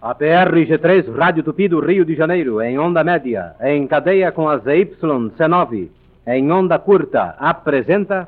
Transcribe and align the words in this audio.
APR-G3 0.00 1.14
Rádio 1.14 1.42
Tupi 1.42 1.68
do 1.68 1.78
Rio 1.78 2.06
de 2.06 2.14
Janeiro, 2.14 2.62
em 2.62 2.78
onda 2.78 3.04
média, 3.04 3.54
em 3.60 3.86
cadeia 3.86 4.32
com 4.32 4.48
a 4.48 4.58
ZYC9, 4.58 5.90
em 6.26 6.50
onda 6.50 6.78
curta, 6.78 7.36
apresenta. 7.38 8.26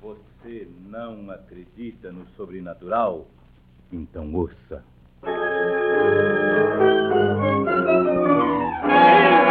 Você 0.00 0.68
não 0.88 1.32
acredita 1.32 2.12
no 2.12 2.24
sobrenatural? 2.36 3.26
Então 3.92 4.32
ouça. 4.34 4.82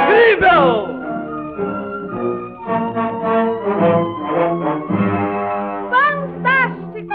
Incrível! 0.07 0.87
Fantástico! 5.91 7.13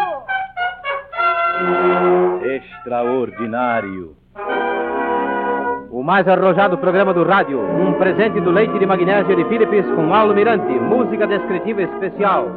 Extraordinário. 2.45 4.17
O 5.91 6.03
mais 6.03 6.29
arrojado 6.29 6.79
programa 6.79 7.13
do 7.13 7.25
rádio, 7.25 7.59
um 7.61 7.95
presente 7.95 8.41
do 8.41 8.51
leite 8.51 8.79
de 8.79 8.87
magnésio 8.87 9.35
de 9.35 9.45
Philips 9.47 9.87
com 9.97 10.15
almirante, 10.15 10.73
música 10.79 11.27
descritiva 11.27 11.83
especial, 11.83 12.49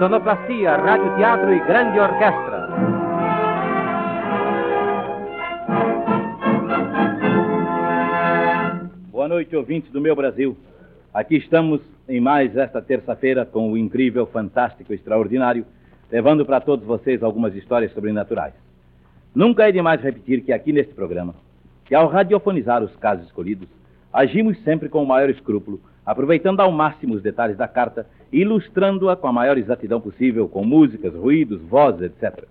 sonoplastia, 0.00 0.76
rádio 0.76 1.14
teatro 1.16 1.52
e 1.52 1.60
grande 1.60 2.00
orquestra. 2.00 3.05
Noite, 9.36 9.54
ouvintes 9.54 9.92
do 9.92 10.00
meu 10.00 10.16
Brasil. 10.16 10.56
Aqui 11.12 11.36
estamos 11.36 11.82
em 12.08 12.18
mais 12.18 12.56
esta 12.56 12.80
terça-feira 12.80 13.44
com 13.44 13.70
o 13.70 13.76
incrível, 13.76 14.24
fantástico, 14.24 14.94
extraordinário, 14.94 15.66
levando 16.10 16.46
para 16.46 16.58
todos 16.58 16.86
vocês 16.86 17.22
algumas 17.22 17.54
histórias 17.54 17.92
sobrenaturais. 17.92 18.54
Nunca 19.34 19.68
é 19.68 19.72
demais 19.72 20.00
repetir 20.00 20.40
que 20.40 20.54
aqui 20.54 20.72
neste 20.72 20.94
programa, 20.94 21.34
que 21.84 21.94
ao 21.94 22.08
radiofonizar 22.08 22.82
os 22.82 22.96
casos 22.96 23.26
escolhidos, 23.26 23.68
agimos 24.10 24.58
sempre 24.64 24.88
com 24.88 25.02
o 25.02 25.06
maior 25.06 25.28
escrúpulo, 25.28 25.82
aproveitando 26.06 26.60
ao 26.60 26.72
máximo 26.72 27.12
os 27.12 27.22
detalhes 27.22 27.58
da 27.58 27.68
carta 27.68 28.06
e 28.32 28.40
ilustrando-a 28.40 29.16
com 29.16 29.28
a 29.28 29.32
maior 29.34 29.58
exatidão 29.58 30.00
possível, 30.00 30.48
com 30.48 30.64
músicas, 30.64 31.14
ruídos, 31.14 31.60
vozes, 31.60 32.10
etc. 32.10 32.46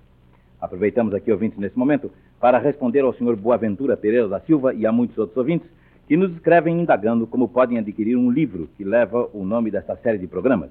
Aproveitamos 0.62 1.16
aqui, 1.16 1.32
ouvintes, 1.32 1.58
nesse 1.58 1.80
momento, 1.80 2.12
para 2.40 2.60
responder 2.60 3.00
ao 3.00 3.14
Sr. 3.14 3.36
Boaventura 3.36 3.98
Pereira 3.98 4.28
da 4.28 4.40
Silva 4.42 4.72
e 4.72 4.86
a 4.86 4.92
muitos 4.92 5.18
outros 5.18 5.36
ouvintes 5.36 5.68
que 6.08 6.16
nos 6.16 6.32
escrevem 6.34 6.80
indagando 6.80 7.26
como 7.26 7.48
podem 7.48 7.80
adquirir 7.80 8.16
um 8.16 8.30
livro 8.30 8.70
que 8.78 8.84
leva 8.84 9.28
o 9.34 9.44
nome 9.44 9.72
desta 9.72 9.96
série 9.98 10.18
de 10.18 10.28
programas. 10.28 10.70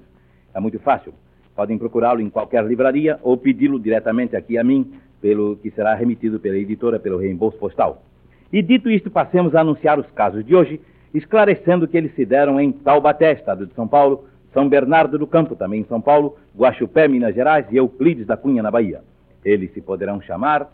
É 0.53 0.59
muito 0.59 0.79
fácil. 0.79 1.13
Podem 1.55 1.77
procurá-lo 1.77 2.21
em 2.21 2.29
qualquer 2.29 2.65
livraria 2.65 3.19
ou 3.21 3.37
pedi-lo 3.37 3.79
diretamente 3.79 4.35
aqui 4.35 4.57
a 4.57 4.63
mim, 4.63 4.93
pelo 5.21 5.57
que 5.57 5.71
será 5.71 5.93
remitido 5.95 6.39
pela 6.39 6.57
editora 6.57 6.99
pelo 6.99 7.17
reembolso 7.17 7.57
postal. 7.57 8.03
E 8.51 8.61
dito 8.61 8.89
isto, 8.89 9.09
passemos 9.09 9.55
a 9.55 9.61
anunciar 9.61 9.99
os 9.99 10.09
casos 10.11 10.45
de 10.45 10.55
hoje, 10.55 10.79
esclarecendo 11.13 11.87
que 11.87 11.97
eles 11.97 12.13
se 12.15 12.25
deram 12.25 12.59
em 12.59 12.71
Taubaté, 12.71 13.33
estado 13.33 13.65
de 13.65 13.73
São 13.73 13.87
Paulo, 13.87 14.25
São 14.53 14.69
Bernardo 14.69 15.17
do 15.17 15.27
Campo, 15.27 15.55
também 15.55 15.81
em 15.81 15.85
São 15.85 15.99
Paulo, 15.99 16.37
Guaxupé, 16.57 17.07
Minas 17.07 17.35
Gerais 17.35 17.65
e 17.71 17.77
Euclides 17.77 18.25
da 18.25 18.37
Cunha, 18.37 18.63
na 18.63 18.71
Bahia. 18.71 19.01
Eles 19.43 19.73
se 19.73 19.81
poderão 19.81 20.21
chamar 20.21 20.69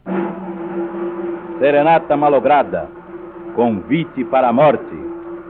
Serenata 1.60 2.16
Malograda, 2.18 2.90
Convite 3.56 4.24
para 4.26 4.48
a 4.48 4.54
Morte, 4.54 4.96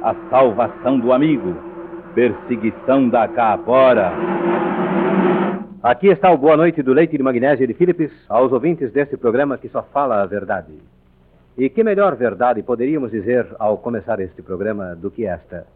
A 0.02 0.16
Salvação 0.30 0.99
do 0.99 1.13
Amigo, 1.13 1.55
Perseguição 2.16 3.07
da 3.07 3.27
Caapora. 3.27 4.12
Aqui 5.84 6.07
está 6.07 6.31
o 6.31 6.38
Boa 6.38 6.57
Noite 6.57 6.81
do 6.81 6.94
Leite 6.94 7.16
de 7.16 7.22
Magnésio 7.22 7.67
de 7.67 7.75
Philips 7.75 8.12
aos 8.28 8.51
ouvintes 8.51 8.91
deste 8.91 9.17
programa 9.17 9.57
que 9.57 9.69
só 9.69 9.84
fala 9.84 10.22
a 10.22 10.25
verdade. 10.25 10.73
E 11.56 11.69
que 11.69 11.84
melhor 11.84 12.16
verdade 12.16 12.63
poderíamos 12.63 13.12
dizer 13.12 13.45
ao 13.59 13.78
começar 13.78 14.19
este 14.19 14.41
programa 14.41 14.95
do 14.95 15.12
que 15.12 15.28
esta? 15.28 15.68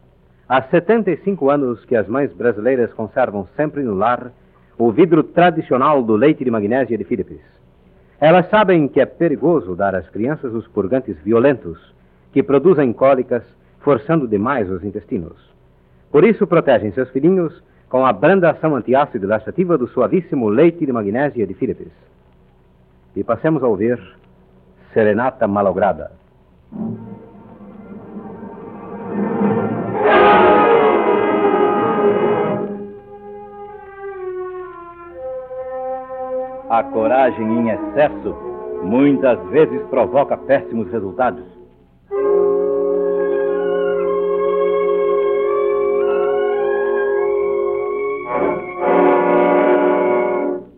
Há 0.50 0.64
75 0.64 1.52
anos 1.52 1.86
que 1.86 1.96
as 1.96 2.08
mães 2.08 2.34
brasileiras 2.34 2.92
conservam 2.94 3.48
sempre 3.56 3.84
no 3.84 3.94
lar 3.94 4.32
o 4.80 4.92
vidro 4.92 5.22
tradicional 5.24 6.02
do 6.02 6.16
leite 6.16 6.44
de 6.44 6.50
magnésio 6.50 6.98
de 6.98 7.04
Philips. 7.04 7.42
Elas 8.20 8.50
sabem 8.50 8.88
que 8.88 9.00
é 9.00 9.06
perigoso 9.06 9.76
dar 9.76 9.94
às 9.94 10.10
crianças 10.10 10.54
os 10.54 10.68
purgantes 10.68 11.18
violentos, 11.24 11.94
que 12.36 12.44
produzem 12.44 12.92
cólicas, 12.92 13.44
forçando 13.80 14.28
demais 14.28 14.70
os 14.70 14.84
intestinos. 14.84 15.38
Por 16.12 16.26
isso 16.26 16.46
protegem 16.46 16.92
seus 16.92 17.10
filhinhos 17.12 17.64
com 17.88 18.06
a 18.06 18.12
branda 18.12 18.52
ação 18.52 18.76
antiácido 18.76 19.26
laxativa 19.26 19.78
do 19.78 19.88
suavíssimo 19.88 20.50
leite 20.50 20.86
de 20.86 20.92
magnésio 20.92 21.48
de 21.48 21.54
Philips. 21.54 21.94
E 23.16 23.24
passemos 23.24 23.64
a 23.64 23.68
ouvir 23.70 23.98
Serenata 24.94 25.48
Malograda. 25.48 26.12
A 36.70 36.84
coragem 36.84 37.48
em 37.48 37.70
excesso 37.70 38.36
muitas 38.84 39.40
vezes 39.52 39.82
provoca 39.84 40.36
péssimos 40.36 40.92
resultados. 40.92 41.55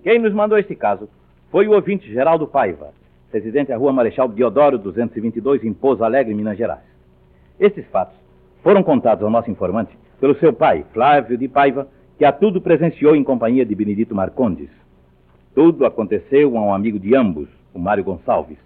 Quem 0.07 0.19
nos 0.19 0.31
mandou 0.31 0.57
este 0.57 0.73
caso 0.73 1.09
foi 1.51 1.67
o 1.67 1.73
ouvinte 1.73 2.09
Geraldo 2.09 2.47
Paiva, 2.47 2.93
residente 3.29 3.73
à 3.73 3.77
rua 3.77 3.91
Marechal 3.91 4.29
Deodoro 4.29 4.77
222, 4.77 5.65
em 5.65 5.73
Pouso 5.73 6.01
Alegre, 6.01 6.33
Minas 6.33 6.57
Gerais. 6.57 6.79
Estes 7.59 7.85
fatos 7.87 8.15
foram 8.63 8.81
contados 8.83 9.21
ao 9.21 9.29
nosso 9.29 9.51
informante 9.51 9.91
pelo 10.17 10.33
seu 10.39 10.53
pai, 10.53 10.85
Flávio 10.93 11.37
de 11.37 11.49
Paiva, 11.49 11.89
que 12.17 12.23
a 12.23 12.31
tudo 12.31 12.61
presenciou 12.61 13.17
em 13.17 13.23
companhia 13.25 13.65
de 13.65 13.75
Benedito 13.75 14.15
Marcondes. 14.15 14.69
Tudo 15.53 15.85
aconteceu 15.85 16.57
a 16.57 16.61
um 16.61 16.73
amigo 16.73 16.97
de 16.97 17.13
ambos, 17.13 17.49
o 17.73 17.79
Mário 17.79 18.05
Gonçalves. 18.05 18.59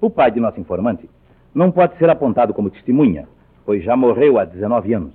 O 0.00 0.08
pai 0.08 0.30
de 0.30 0.40
nosso 0.40 0.58
informante 0.58 1.10
não 1.54 1.70
pode 1.70 1.98
ser 1.98 2.08
apontado 2.08 2.54
como 2.54 2.70
testemunha, 2.70 3.28
pois 3.66 3.84
já 3.84 3.94
morreu 3.94 4.38
há 4.38 4.46
19 4.46 4.94
anos. 4.94 5.12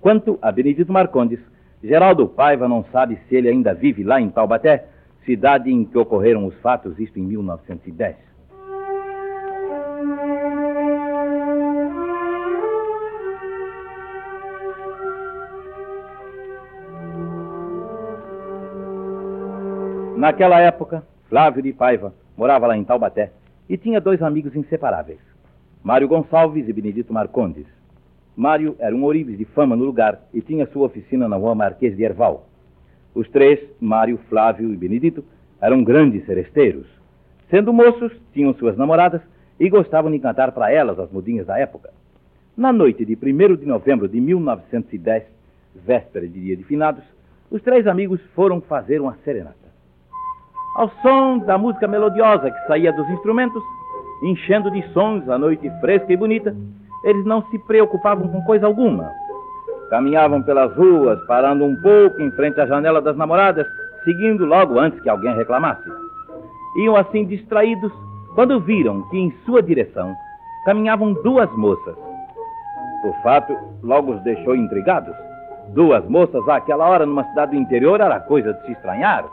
Quanto 0.00 0.38
a 0.40 0.50
Benedito 0.50 0.90
Marcondes, 0.90 1.40
Geraldo 1.82 2.26
Paiva 2.26 2.66
não 2.66 2.82
sabe 2.90 3.18
se 3.28 3.36
ele 3.36 3.50
ainda 3.50 3.74
vive 3.74 4.02
lá 4.02 4.18
em 4.18 4.30
Taubaté, 4.30 4.93
cidade 5.24 5.70
em 5.70 5.84
que 5.84 5.96
ocorreram 5.98 6.46
os 6.46 6.54
fatos, 6.60 6.98
isto 6.98 7.18
em 7.18 7.22
1910. 7.22 8.16
Naquela 20.16 20.58
época, 20.58 21.04
Flávio 21.28 21.62
de 21.62 21.72
Paiva 21.72 22.14
morava 22.36 22.66
lá 22.66 22.76
em 22.76 22.84
Taubaté 22.84 23.30
e 23.68 23.76
tinha 23.76 24.00
dois 24.00 24.22
amigos 24.22 24.56
inseparáveis, 24.56 25.18
Mário 25.82 26.08
Gonçalves 26.08 26.66
e 26.68 26.72
Benedito 26.72 27.12
Marcondes. 27.12 27.66
Mário 28.34 28.74
era 28.78 28.96
um 28.96 29.04
ourives 29.04 29.36
de 29.36 29.44
fama 29.44 29.76
no 29.76 29.84
lugar 29.84 30.22
e 30.32 30.40
tinha 30.40 30.66
sua 30.66 30.86
oficina 30.86 31.28
na 31.28 31.36
rua 31.36 31.54
Marquês 31.54 31.94
de 31.96 32.02
Erval. 32.02 32.46
Os 33.14 33.28
três, 33.28 33.60
Mário, 33.80 34.18
Flávio 34.28 34.72
e 34.72 34.76
Benedito, 34.76 35.24
eram 35.60 35.84
grandes 35.84 36.26
seresteiros. 36.26 36.86
Sendo 37.48 37.72
moços, 37.72 38.12
tinham 38.32 38.52
suas 38.54 38.76
namoradas 38.76 39.22
e 39.58 39.68
gostavam 39.68 40.10
de 40.10 40.18
cantar 40.18 40.52
para 40.52 40.72
elas 40.72 40.98
as 40.98 41.10
modinhas 41.10 41.46
da 41.46 41.58
época. 41.58 41.90
Na 42.56 42.72
noite 42.72 43.04
de 43.04 43.14
1 43.14 43.56
de 43.56 43.66
novembro 43.66 44.08
de 44.08 44.20
1910, 44.20 45.24
véspera 45.74 46.26
de 46.26 46.40
dia 46.40 46.56
de 46.56 46.64
finados, 46.64 47.04
os 47.50 47.62
três 47.62 47.86
amigos 47.86 48.20
foram 48.34 48.60
fazer 48.60 49.00
uma 49.00 49.16
serenata. 49.24 49.56
Ao 50.76 50.90
som 51.02 51.38
da 51.38 51.56
música 51.56 51.86
melodiosa 51.86 52.50
que 52.50 52.66
saía 52.66 52.92
dos 52.92 53.08
instrumentos, 53.10 53.62
enchendo 54.24 54.70
de 54.70 54.82
sons 54.92 55.28
a 55.28 55.38
noite 55.38 55.70
fresca 55.80 56.12
e 56.12 56.16
bonita, 56.16 56.56
eles 57.04 57.24
não 57.24 57.42
se 57.50 57.58
preocupavam 57.60 58.26
com 58.28 58.42
coisa 58.42 58.66
alguma. 58.66 59.12
Caminhavam 59.90 60.42
pelas 60.42 60.74
ruas, 60.74 61.20
parando 61.26 61.64
um 61.64 61.76
pouco 61.76 62.20
em 62.20 62.30
frente 62.32 62.60
à 62.60 62.66
janela 62.66 63.00
das 63.00 63.16
namoradas, 63.16 63.66
seguindo 64.04 64.44
logo 64.44 64.78
antes 64.78 65.00
que 65.00 65.08
alguém 65.08 65.34
reclamasse. 65.34 65.88
Iam 66.76 66.96
assim 66.96 67.24
distraídos 67.24 67.92
quando 68.34 68.60
viram 68.60 69.02
que 69.10 69.18
em 69.18 69.30
sua 69.44 69.62
direção 69.62 70.14
caminhavam 70.64 71.12
duas 71.22 71.50
moças. 71.52 71.96
O 73.04 73.12
fato 73.22 73.56
logo 73.82 74.14
os 74.14 74.22
deixou 74.22 74.56
intrigados. 74.56 75.14
Duas 75.68 76.04
moças 76.08 76.46
àquela 76.48 76.88
hora 76.88 77.06
numa 77.06 77.24
cidade 77.24 77.52
do 77.52 77.58
interior 77.58 78.00
era 78.00 78.20
coisa 78.20 78.52
de 78.52 78.66
se 78.66 78.72
estranhar. 78.72 79.24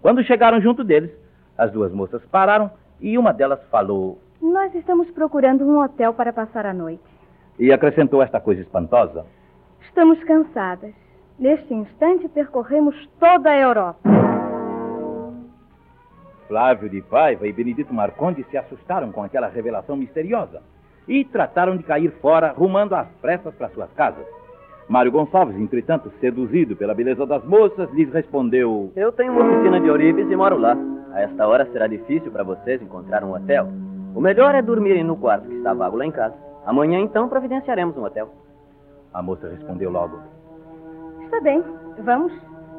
Quando 0.00 0.22
chegaram 0.22 0.60
junto 0.60 0.84
deles, 0.84 1.10
As 1.58 1.72
duas 1.72 1.92
moças 1.92 2.24
pararam 2.26 2.70
e 3.00 3.18
uma 3.18 3.32
delas 3.32 3.60
falou. 3.68 4.20
Nós 4.40 4.72
estamos 4.76 5.10
procurando 5.10 5.64
um 5.64 5.82
hotel 5.82 6.14
para 6.14 6.32
passar 6.32 6.64
a 6.64 6.72
noite. 6.72 7.07
E 7.58 7.72
acrescentou 7.72 8.22
esta 8.22 8.40
coisa 8.40 8.62
espantosa. 8.62 9.26
Estamos 9.82 10.22
cansadas. 10.24 10.92
Neste 11.38 11.74
instante 11.74 12.28
percorremos 12.28 12.94
toda 13.18 13.50
a 13.50 13.58
Europa. 13.58 13.98
Flávio 16.46 16.88
de 16.88 17.02
Paiva 17.02 17.46
e 17.46 17.52
Benedito 17.52 17.92
Marconde 17.92 18.44
se 18.50 18.56
assustaram 18.56 19.12
com 19.12 19.22
aquela 19.22 19.48
revelação 19.48 19.96
misteriosa 19.96 20.62
e 21.06 21.24
trataram 21.24 21.76
de 21.76 21.82
cair 21.82 22.10
fora, 22.20 22.52
rumando 22.56 22.94
às 22.94 23.08
pressas 23.20 23.54
para 23.54 23.68
suas 23.70 23.92
casas. 23.92 24.24
Mário 24.88 25.12
Gonçalves, 25.12 25.56
entretanto, 25.56 26.10
seduzido 26.18 26.74
pela 26.74 26.94
beleza 26.94 27.26
das 27.26 27.44
moças, 27.44 27.90
lhes 27.92 28.10
respondeu: 28.12 28.90
Eu 28.96 29.12
tenho 29.12 29.32
uma 29.32 29.44
oficina 29.44 29.78
de 29.80 29.90
Ourives 29.90 30.30
e 30.30 30.36
moro 30.36 30.56
lá. 30.56 30.76
A 31.12 31.20
esta 31.20 31.46
hora 31.46 31.66
será 31.72 31.86
difícil 31.86 32.30
para 32.30 32.42
vocês 32.42 32.80
encontrar 32.80 33.22
um 33.22 33.34
hotel. 33.34 33.68
O 34.14 34.20
melhor 34.20 34.54
é 34.54 34.62
dormirem 34.62 35.04
no 35.04 35.16
quarto 35.16 35.48
que 35.48 35.56
está 35.56 35.74
vago 35.74 35.96
lá 35.96 36.06
em 36.06 36.10
casa. 36.10 36.47
Amanhã, 36.68 37.00
então, 37.00 37.30
providenciaremos 37.30 37.96
um 37.96 38.04
hotel. 38.04 38.28
A 39.14 39.22
moça 39.22 39.48
respondeu 39.48 39.90
logo: 39.90 40.18
Está 41.24 41.40
bem, 41.40 41.64
vamos. 42.04 42.30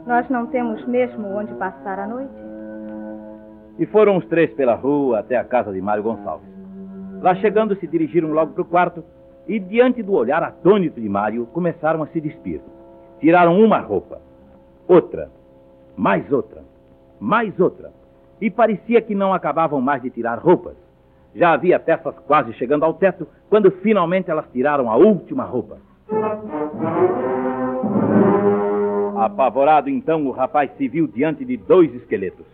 Nós 0.05 0.29
não 0.29 0.45
temos 0.45 0.85
mesmo 0.85 1.27
onde 1.35 1.51
passar 1.55 1.97
a 1.97 2.05
noite. 2.05 2.35
E 3.79 3.87
foram 3.87 4.17
os 4.17 4.25
três 4.27 4.53
pela 4.53 4.75
rua 4.75 5.19
até 5.19 5.37
a 5.37 5.43
casa 5.43 5.73
de 5.73 5.81
Mário 5.81 6.03
Gonçalves. 6.03 6.47
Lá 7.19 7.33
chegando, 7.33 7.75
se 7.77 7.87
dirigiram 7.87 8.31
logo 8.31 8.53
para 8.53 8.61
o 8.61 8.65
quarto 8.65 9.03
e, 9.47 9.59
diante 9.59 10.03
do 10.03 10.13
olhar 10.13 10.43
atônito 10.43 11.01
de 11.01 11.09
Mário, 11.09 11.47
começaram 11.47 12.03
a 12.03 12.07
se 12.09 12.21
despir. 12.21 12.61
Tiraram 13.19 13.59
uma 13.59 13.79
roupa, 13.79 14.21
outra, 14.87 15.31
mais 15.97 16.31
outra, 16.31 16.61
mais 17.19 17.59
outra. 17.59 17.91
E 18.39 18.51
parecia 18.51 19.01
que 19.01 19.15
não 19.15 19.33
acabavam 19.33 19.81
mais 19.81 20.03
de 20.03 20.11
tirar 20.11 20.37
roupas. 20.37 20.77
Já 21.35 21.53
havia 21.53 21.79
peças 21.79 22.15
quase 22.27 22.53
chegando 22.53 22.83
ao 22.83 22.93
teto, 22.93 23.27
quando 23.49 23.71
finalmente 23.71 24.31
elas 24.31 24.45
tiraram 24.51 24.89
a 24.89 24.95
última 24.95 25.43
roupa. 25.43 25.77
Apavorado, 29.17 29.89
então, 29.89 30.25
o 30.25 30.31
rapaz 30.31 30.71
se 30.77 30.87
viu 30.87 31.07
diante 31.07 31.45
de 31.45 31.57
dois 31.57 31.93
esqueletos. 31.93 32.45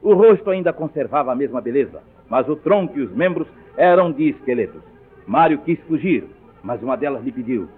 O 0.00 0.14
rosto 0.14 0.50
ainda 0.50 0.72
conservava 0.72 1.32
a 1.32 1.34
mesma 1.34 1.60
beleza, 1.60 2.00
mas 2.28 2.48
o 2.48 2.56
tronco 2.56 2.98
e 2.98 3.02
os 3.02 3.12
membros 3.12 3.48
eram 3.76 4.12
de 4.12 4.30
esqueletos. 4.30 4.82
Mário 5.26 5.58
quis 5.58 5.78
fugir, 5.80 6.24
mas 6.62 6.82
uma 6.82 6.96
delas 6.96 7.22
lhe 7.24 7.32
pediu. 7.32 7.68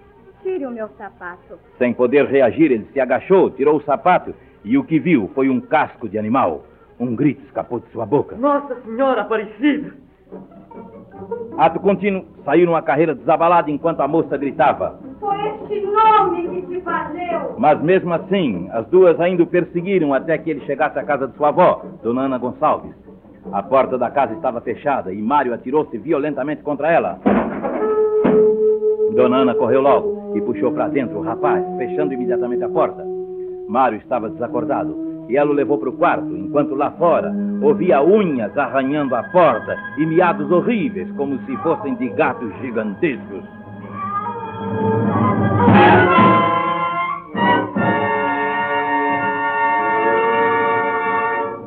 Tire 0.43 0.65
o 0.65 0.71
meu 0.71 0.87
sapato. 0.97 1.59
Sem 1.77 1.93
poder 1.93 2.25
reagir, 2.25 2.71
ele 2.71 2.87
se 2.93 2.99
agachou, 2.99 3.49
tirou 3.49 3.77
o 3.77 3.83
sapato 3.83 4.33
e 4.63 4.77
o 4.77 4.83
que 4.83 4.99
viu 4.99 5.29
foi 5.33 5.49
um 5.49 5.59
casco 5.59 6.07
de 6.07 6.17
animal. 6.17 6.65
Um 6.99 7.15
grito 7.15 7.43
escapou 7.45 7.79
de 7.79 7.89
sua 7.91 8.05
boca. 8.05 8.35
Nossa 8.35 8.79
Senhora 8.81 9.21
Aparecida! 9.21 9.93
Ato 11.57 11.79
contínuo, 11.79 12.25
saiu 12.45 12.65
numa 12.65 12.81
carreira 12.81 13.13
desabalada 13.13 13.69
enquanto 13.69 14.01
a 14.01 14.07
moça 14.07 14.37
gritava. 14.37 14.99
Foi 15.19 15.37
este 15.47 15.81
nome 15.81 16.47
que 16.47 16.61
te 16.67 16.79
valeu! 16.79 17.55
Mas 17.57 17.81
mesmo 17.81 18.13
assim, 18.13 18.69
as 18.71 18.87
duas 18.87 19.19
ainda 19.19 19.43
o 19.43 19.47
perseguiram 19.47 20.13
até 20.13 20.37
que 20.37 20.49
ele 20.49 20.61
chegasse 20.61 20.97
à 20.97 21.03
casa 21.03 21.27
de 21.27 21.35
sua 21.35 21.49
avó, 21.49 21.81
Dona 22.01 22.21
Ana 22.21 22.37
Gonçalves. 22.37 22.95
A 23.51 23.61
porta 23.61 23.97
da 23.97 24.09
casa 24.09 24.33
estava 24.33 24.61
fechada 24.61 25.13
e 25.13 25.21
Mário 25.21 25.53
atirou-se 25.53 25.97
violentamente 25.97 26.61
contra 26.61 26.91
ela. 26.91 27.19
Dona 29.15 29.37
Ana 29.37 29.55
correu 29.55 29.81
logo 29.81 30.33
e 30.35 30.41
puxou 30.41 30.71
para 30.71 30.87
dentro 30.87 31.19
o 31.19 31.21
rapaz, 31.21 31.63
fechando 31.77 32.13
imediatamente 32.13 32.63
a 32.63 32.69
porta. 32.69 33.03
Mário 33.67 33.97
estava 33.97 34.29
desacordado 34.29 35.10
e 35.29 35.37
ela 35.37 35.51
o 35.51 35.53
levou 35.53 35.77
para 35.77 35.89
o 35.89 35.93
quarto, 35.93 36.35
enquanto 36.35 36.75
lá 36.75 36.91
fora 36.91 37.33
ouvia 37.61 38.01
unhas 38.01 38.57
arranhando 38.57 39.15
a 39.15 39.23
porta 39.23 39.77
e 39.97 40.05
miados 40.05 40.51
horríveis, 40.51 41.09
como 41.11 41.39
se 41.45 41.55
fossem 41.57 41.95
de 41.95 42.09
gatos 42.09 42.51
gigantescos. 42.59 43.43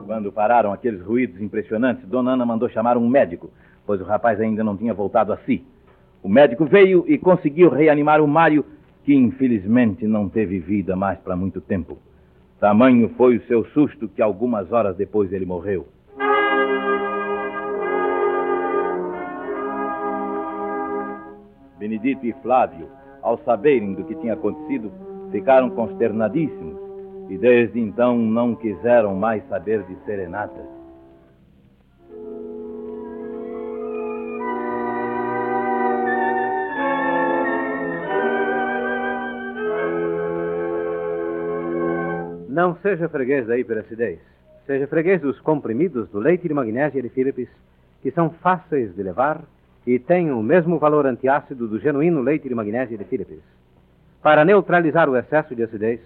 Quando 0.06 0.32
pararam 0.32 0.72
aqueles 0.72 1.02
ruídos 1.02 1.40
impressionantes, 1.40 2.06
Dona 2.08 2.32
Ana 2.32 2.46
mandou 2.46 2.68
chamar 2.68 2.96
um 2.96 3.08
médico, 3.08 3.50
pois 3.86 4.00
o 4.00 4.04
rapaz 4.04 4.40
ainda 4.40 4.64
não 4.64 4.76
tinha 4.76 4.94
voltado 4.94 5.32
a 5.32 5.36
si. 5.38 5.64
O 6.22 6.28
médico 6.28 6.64
veio 6.64 7.04
e 7.06 7.18
conseguiu 7.18 7.68
reanimar 7.68 8.20
o 8.20 8.26
Mário, 8.26 8.64
que 9.04 9.14
infelizmente 9.14 10.06
não 10.06 10.28
teve 10.28 10.58
vida 10.58 10.96
mais 10.96 11.18
para 11.18 11.36
muito 11.36 11.60
tempo. 11.60 11.98
Tamanho 12.64 13.11
foi 13.11 13.37
o 13.37 13.43
seu 13.43 13.62
susto 13.75 14.08
que 14.08 14.22
algumas 14.22 14.72
horas 14.72 14.96
depois 14.96 15.31
ele 15.34 15.44
morreu. 15.44 15.87
Benedito 21.78 22.25
e 22.25 22.32
Flávio, 22.40 22.88
ao 23.20 23.37
saberem 23.44 23.93
do 23.93 24.02
que 24.05 24.14
tinha 24.14 24.32
acontecido, 24.32 24.90
ficaram 25.31 25.69
consternadíssimos 25.69 26.81
e 27.28 27.37
desde 27.37 27.78
então 27.78 28.16
não 28.16 28.55
quiseram 28.55 29.14
mais 29.14 29.46
saber 29.46 29.82
de 29.82 29.94
serenatas. 30.06 30.64
Não 42.54 42.76
seja 42.76 43.08
freguês 43.08 43.48
da 43.48 43.58
hiperacidez. 43.58 44.20
Seja 44.64 44.86
freguês 44.86 45.20
dos 45.20 45.40
comprimidos 45.40 46.08
do 46.10 46.20
leite 46.20 46.46
de 46.46 46.54
magnésia 46.54 47.02
de 47.02 47.08
Philips, 47.08 47.48
que 48.00 48.12
são 48.12 48.30
fáceis 48.30 48.94
de 48.94 49.02
levar 49.02 49.42
e 49.84 49.98
têm 49.98 50.30
o 50.30 50.40
mesmo 50.40 50.78
valor 50.78 51.04
antiácido 51.04 51.66
do 51.66 51.80
genuíno 51.80 52.22
leite 52.22 52.48
de 52.48 52.54
magnésia 52.54 52.96
de 52.96 53.02
Philips. 53.06 53.42
Para 54.22 54.44
neutralizar 54.44 55.10
o 55.10 55.16
excesso 55.16 55.52
de 55.52 55.64
acidez, 55.64 56.00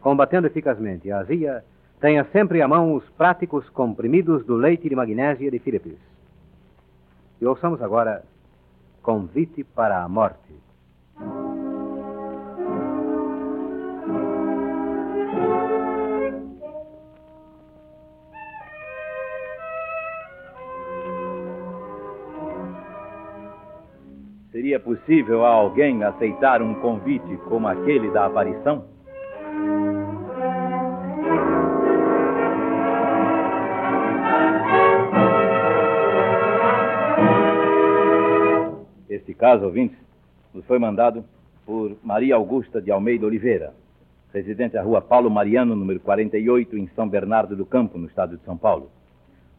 combatendo 0.00 0.46
eficazmente 0.46 1.12
a 1.12 1.18
azia, 1.18 1.62
tenha 2.00 2.24
sempre 2.32 2.62
à 2.62 2.66
mão 2.66 2.94
os 2.94 3.06
práticos 3.10 3.68
comprimidos 3.68 4.42
do 4.46 4.56
leite 4.56 4.88
de 4.88 4.96
magnésia 4.96 5.50
de 5.50 5.58
Philips. 5.58 5.98
E 7.42 7.44
ouçamos 7.44 7.82
agora 7.82 8.24
Convite 9.02 9.64
para 9.64 10.02
a 10.02 10.08
Morte. 10.08 10.54
Seria 24.70 24.78
possível 24.84 25.44
a 25.44 25.48
alguém 25.48 26.04
aceitar 26.04 26.62
um 26.62 26.74
convite 26.74 27.36
como 27.48 27.66
aquele 27.66 28.08
da 28.12 28.26
aparição? 28.26 28.84
Este 39.08 39.34
caso, 39.34 39.64
ouvintes, 39.64 39.98
nos 40.54 40.64
foi 40.66 40.78
mandado 40.78 41.24
por 41.66 41.96
Maria 42.04 42.36
Augusta 42.36 42.80
de 42.80 42.92
Almeida 42.92 43.26
Oliveira, 43.26 43.74
residente 44.32 44.74
da 44.74 44.82
rua 44.82 45.00
Paulo 45.00 45.28
Mariano, 45.28 45.74
número 45.74 45.98
48, 45.98 46.78
em 46.78 46.86
São 46.94 47.08
Bernardo 47.08 47.56
do 47.56 47.66
Campo, 47.66 47.98
no 47.98 48.06
estado 48.06 48.36
de 48.36 48.44
São 48.44 48.56
Paulo. 48.56 48.88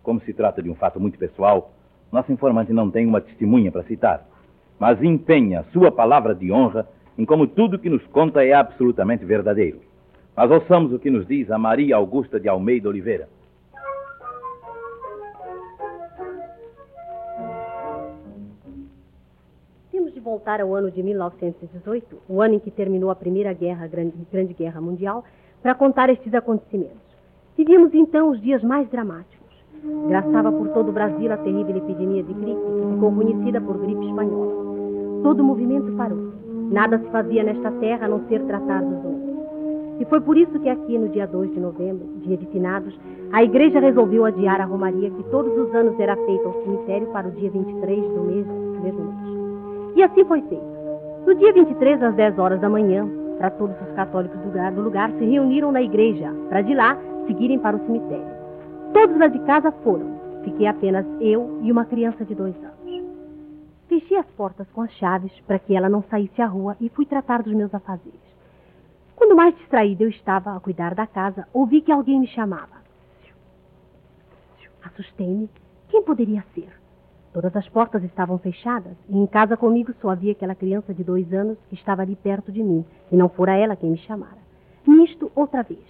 Como 0.01 0.21
se 0.21 0.33
trata 0.33 0.63
de 0.63 0.69
um 0.69 0.75
fato 0.75 1.01
muito 1.01 1.19
pessoal, 1.19 1.73
nosso 2.13 2.31
informante 2.31 2.71
não 2.71 2.89
tem 2.89 3.05
uma 3.05 3.19
testemunha 3.19 3.73
para 3.73 3.83
citar 3.83 4.30
mas 4.81 4.99
empenha 5.03 5.63
sua 5.71 5.91
palavra 5.91 6.33
de 6.33 6.51
honra 6.51 6.87
em 7.15 7.23
como 7.23 7.45
tudo 7.45 7.77
que 7.77 7.87
nos 7.87 8.03
conta 8.07 8.43
é 8.43 8.51
absolutamente 8.51 9.23
verdadeiro. 9.23 9.79
Mas 10.35 10.49
ouçamos 10.49 10.91
o 10.91 10.97
que 10.97 11.11
nos 11.11 11.27
diz 11.27 11.51
a 11.51 11.57
Maria 11.59 11.95
Augusta 11.95 12.39
de 12.39 12.49
Almeida 12.49 12.89
Oliveira. 12.89 13.29
Temos 19.91 20.15
de 20.15 20.19
voltar 20.19 20.59
ao 20.59 20.73
ano 20.73 20.89
de 20.89 21.03
1918, 21.03 22.17
o 22.27 22.41
ano 22.41 22.55
em 22.55 22.59
que 22.59 22.71
terminou 22.71 23.11
a 23.11 23.15
Primeira 23.15 23.53
Guerra, 23.53 23.85
Grande, 23.85 24.15
Grande 24.31 24.55
Guerra 24.55 24.81
Mundial, 24.81 25.23
para 25.61 25.75
contar 25.75 26.09
estes 26.09 26.33
acontecimentos. 26.33 26.97
Vivíamos 27.55 27.93
então 27.93 28.31
os 28.31 28.41
dias 28.41 28.63
mais 28.63 28.89
dramáticos. 28.89 29.41
Graçava 30.07 30.51
por 30.51 30.69
todo 30.69 30.89
o 30.89 30.91
Brasil 30.91 31.31
a 31.31 31.37
terrível 31.37 31.77
epidemia 31.77 32.23
de 32.23 32.33
gripe, 32.33 32.59
que 32.59 32.93
ficou 32.93 33.11
conhecida 33.13 33.61
por 33.61 33.77
gripe 33.77 34.07
espanhola. 34.07 34.70
Todo 35.23 35.41
o 35.41 35.43
movimento 35.43 35.91
parou. 35.93 36.31
Nada 36.71 36.97
se 36.99 37.05
fazia 37.11 37.43
nesta 37.43 37.71
terra 37.71 38.05
a 38.05 38.09
não 38.09 38.21
ser 38.27 38.41
tratar 38.43 38.81
dos 38.81 39.01
doentes. 39.01 39.31
E 39.99 40.05
foi 40.05 40.19
por 40.19 40.35
isso 40.35 40.59
que 40.59 40.69
aqui, 40.69 40.97
no 40.97 41.09
dia 41.09 41.27
2 41.27 41.53
de 41.53 41.59
novembro, 41.59 42.07
dia 42.23 42.35
de 42.35 42.45
finados, 42.47 42.97
a 43.31 43.43
igreja 43.43 43.79
resolveu 43.79 44.25
adiar 44.25 44.59
a 44.59 44.65
romaria 44.65 45.11
que 45.11 45.23
todos 45.25 45.55
os 45.55 45.75
anos 45.75 45.99
era 45.99 46.15
feita 46.15 46.47
ao 46.47 46.53
cemitério 46.63 47.07
para 47.07 47.27
o 47.27 47.31
dia 47.31 47.51
23 47.51 48.03
do 48.03 48.21
mês, 48.21 48.47
mesmo 48.81 49.03
mês. 49.03 49.95
E 49.95 50.03
assim 50.03 50.25
foi 50.25 50.41
feito. 50.41 50.63
No 51.27 51.35
dia 51.35 51.53
23, 51.53 52.01
às 52.01 52.15
10 52.15 52.39
horas 52.39 52.59
da 52.59 52.67
manhã, 52.67 53.07
para 53.37 53.51
todos 53.51 53.75
os 53.79 53.95
católicos 53.95 54.39
do 54.39 54.47
lugar, 54.47 54.71
do 54.71 54.81
lugar 54.81 55.11
se 55.11 55.25
reuniram 55.25 55.71
na 55.71 55.83
igreja, 55.83 56.33
para 56.49 56.61
de 56.61 56.73
lá 56.73 56.97
seguirem 57.27 57.59
para 57.59 57.75
o 57.77 57.85
cemitério. 57.85 58.25
Todos 58.93 59.17
lá 59.17 59.27
de 59.27 59.39
casa 59.39 59.71
foram. 59.83 60.07
Fiquei 60.43 60.65
apenas 60.65 61.05
eu 61.19 61.59
e 61.61 61.71
uma 61.71 61.85
criança 61.85 62.25
de 62.25 62.33
dois 62.33 62.55
anos. 62.63 62.80
Fechei 63.91 64.15
as 64.15 64.25
portas 64.37 64.65
com 64.71 64.83
as 64.83 64.91
chaves 64.93 65.37
para 65.41 65.59
que 65.59 65.75
ela 65.75 65.89
não 65.89 66.01
saísse 66.03 66.41
à 66.41 66.45
rua 66.45 66.77
e 66.79 66.87
fui 66.87 67.05
tratar 67.05 67.43
dos 67.43 67.51
meus 67.51 67.75
afazeres. 67.75 68.21
Quando 69.17 69.35
mais 69.35 69.53
distraída 69.57 70.05
eu 70.05 70.07
estava 70.07 70.55
a 70.55 70.59
cuidar 70.61 70.95
da 70.95 71.05
casa, 71.05 71.45
ouvi 71.51 71.81
que 71.81 71.91
alguém 71.91 72.21
me 72.21 72.27
chamava. 72.27 72.77
Assustei-me. 74.81 75.49
Quem 75.89 76.01
poderia 76.03 76.41
ser? 76.55 76.69
Todas 77.33 77.53
as 77.53 77.67
portas 77.67 78.01
estavam 78.05 78.37
fechadas 78.37 78.95
e 79.09 79.17
em 79.17 79.27
casa 79.27 79.57
comigo 79.57 79.93
só 79.99 80.11
havia 80.11 80.31
aquela 80.31 80.55
criança 80.55 80.93
de 80.93 81.03
dois 81.03 81.33
anos 81.33 81.57
que 81.67 81.75
estava 81.75 82.01
ali 82.01 82.15
perto 82.15 82.49
de 82.49 82.63
mim 82.63 82.85
e 83.11 83.17
não 83.17 83.27
fora 83.27 83.57
ela 83.57 83.75
quem 83.75 83.91
me 83.91 83.97
chamara. 83.97 84.39
Nisto, 84.87 85.29
outra 85.35 85.63
vez. 85.63 85.83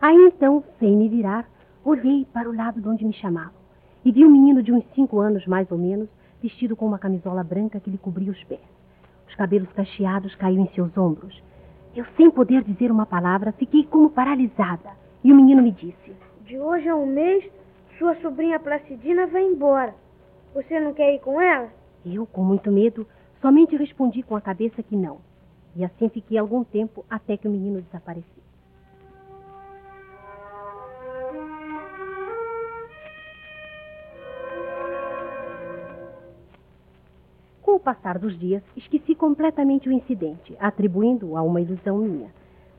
Aí 0.00 0.16
então, 0.26 0.64
sem 0.80 0.96
me 0.96 1.08
virar, 1.08 1.48
olhei 1.84 2.26
para 2.32 2.50
o 2.50 2.56
lado 2.56 2.80
de 2.80 2.88
onde 2.88 3.04
me 3.04 3.12
chamavam 3.12 3.65
e 4.06 4.12
vi 4.12 4.24
um 4.24 4.30
menino 4.30 4.62
de 4.62 4.70
uns 4.70 4.84
cinco 4.94 5.18
anos, 5.18 5.44
mais 5.48 5.68
ou 5.68 5.76
menos, 5.76 6.08
vestido 6.40 6.76
com 6.76 6.86
uma 6.86 6.96
camisola 6.96 7.42
branca 7.42 7.80
que 7.80 7.90
lhe 7.90 7.98
cobria 7.98 8.30
os 8.30 8.44
pés. 8.44 8.60
Os 9.28 9.34
cabelos 9.34 9.68
cacheados 9.72 10.32
caíam 10.36 10.62
em 10.62 10.68
seus 10.76 10.96
ombros. 10.96 11.42
Eu, 11.92 12.04
sem 12.16 12.30
poder 12.30 12.62
dizer 12.62 12.92
uma 12.92 13.04
palavra, 13.04 13.50
fiquei 13.50 13.82
como 13.82 14.08
paralisada. 14.08 14.90
E 15.24 15.32
o 15.32 15.34
menino 15.34 15.60
me 15.60 15.72
disse: 15.72 16.12
De 16.44 16.56
hoje 16.56 16.88
a 16.88 16.94
um 16.94 17.04
mês, 17.04 17.50
sua 17.98 18.14
sobrinha 18.20 18.60
Placidina 18.60 19.26
vai 19.26 19.42
embora. 19.42 19.92
Você 20.54 20.78
não 20.78 20.94
quer 20.94 21.12
ir 21.12 21.18
com 21.18 21.40
ela? 21.40 21.68
Eu, 22.04 22.26
com 22.26 22.44
muito 22.44 22.70
medo, 22.70 23.04
somente 23.42 23.74
respondi 23.76 24.22
com 24.22 24.36
a 24.36 24.40
cabeça 24.40 24.84
que 24.84 24.94
não. 24.94 25.18
E 25.74 25.84
assim 25.84 26.08
fiquei 26.10 26.38
algum 26.38 26.62
tempo 26.62 27.04
até 27.10 27.36
que 27.36 27.48
o 27.48 27.50
menino 27.50 27.82
desapareceu. 27.82 28.45
Passar 37.86 38.18
dos 38.18 38.36
dias, 38.36 38.64
esqueci 38.76 39.14
completamente 39.14 39.88
o 39.88 39.92
incidente, 39.92 40.56
atribuindo-o 40.58 41.36
a 41.36 41.42
uma 41.42 41.60
ilusão 41.60 41.98
minha. 41.98 42.30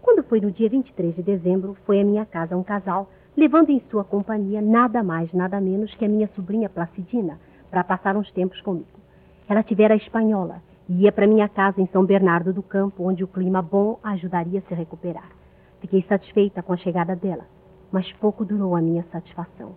Quando 0.01 0.21
foi 0.21 0.41
no 0.41 0.51
dia 0.51 0.67
23 0.67 1.15
de 1.15 1.23
dezembro, 1.23 1.77
foi 1.85 2.01
à 2.01 2.03
minha 2.03 2.25
casa 2.25 2.57
um 2.57 2.63
casal, 2.63 3.09
levando 3.37 3.69
em 3.69 3.81
sua 3.89 4.03
companhia 4.03 4.61
nada 4.61 5.01
mais, 5.01 5.31
nada 5.31 5.61
menos 5.61 5.95
que 5.95 6.03
a 6.03 6.09
minha 6.09 6.27
sobrinha 6.35 6.67
Placidina, 6.67 7.39
para 7.71 7.85
passar 7.85 8.17
uns 8.17 8.29
tempos 8.33 8.59
comigo. 8.59 8.99
Ela 9.47 9.63
tivera 9.63 9.93
a 9.93 9.97
espanhola 9.97 10.61
e 10.89 11.03
ia 11.03 11.11
para 11.13 11.25
minha 11.25 11.47
casa 11.47 11.79
em 11.81 11.87
São 11.87 12.03
Bernardo 12.05 12.51
do 12.51 12.61
Campo, 12.61 13.07
onde 13.07 13.23
o 13.23 13.29
clima 13.29 13.61
bom 13.61 13.97
a 14.03 14.11
ajudaria 14.11 14.59
a 14.59 14.63
se 14.63 14.73
recuperar. 14.73 15.31
Fiquei 15.79 16.03
satisfeita 16.03 16.61
com 16.61 16.73
a 16.73 16.77
chegada 16.77 17.15
dela, 17.15 17.45
mas 17.89 18.11
pouco 18.13 18.43
durou 18.43 18.75
a 18.75 18.81
minha 18.81 19.05
satisfação, 19.09 19.71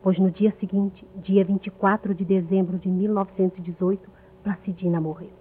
pois 0.00 0.16
no 0.16 0.30
dia 0.30 0.54
seguinte, 0.60 1.04
dia 1.16 1.44
24 1.44 2.14
de 2.14 2.24
dezembro 2.24 2.78
de 2.78 2.88
1918, 2.88 4.15
Placidina 4.46 5.00
morreu. 5.00 5.32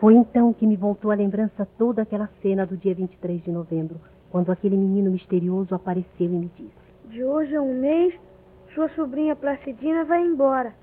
Foi 0.00 0.14
então 0.14 0.52
que 0.52 0.66
me 0.66 0.74
voltou 0.74 1.12
à 1.12 1.14
lembrança 1.14 1.64
toda 1.78 2.02
aquela 2.02 2.28
cena 2.42 2.66
do 2.66 2.76
dia 2.76 2.92
23 2.92 3.44
de 3.44 3.52
novembro, 3.52 4.00
quando 4.32 4.50
aquele 4.50 4.76
menino 4.76 5.12
misterioso 5.12 5.72
apareceu 5.72 6.26
e 6.26 6.28
me 6.28 6.50
disse: 6.56 6.72
De 7.04 7.22
hoje 7.22 7.54
a 7.54 7.62
um 7.62 7.78
mês, 7.78 8.18
sua 8.74 8.88
sobrinha 8.88 9.36
Placidina 9.36 10.04
vai 10.04 10.26
embora. 10.26 10.74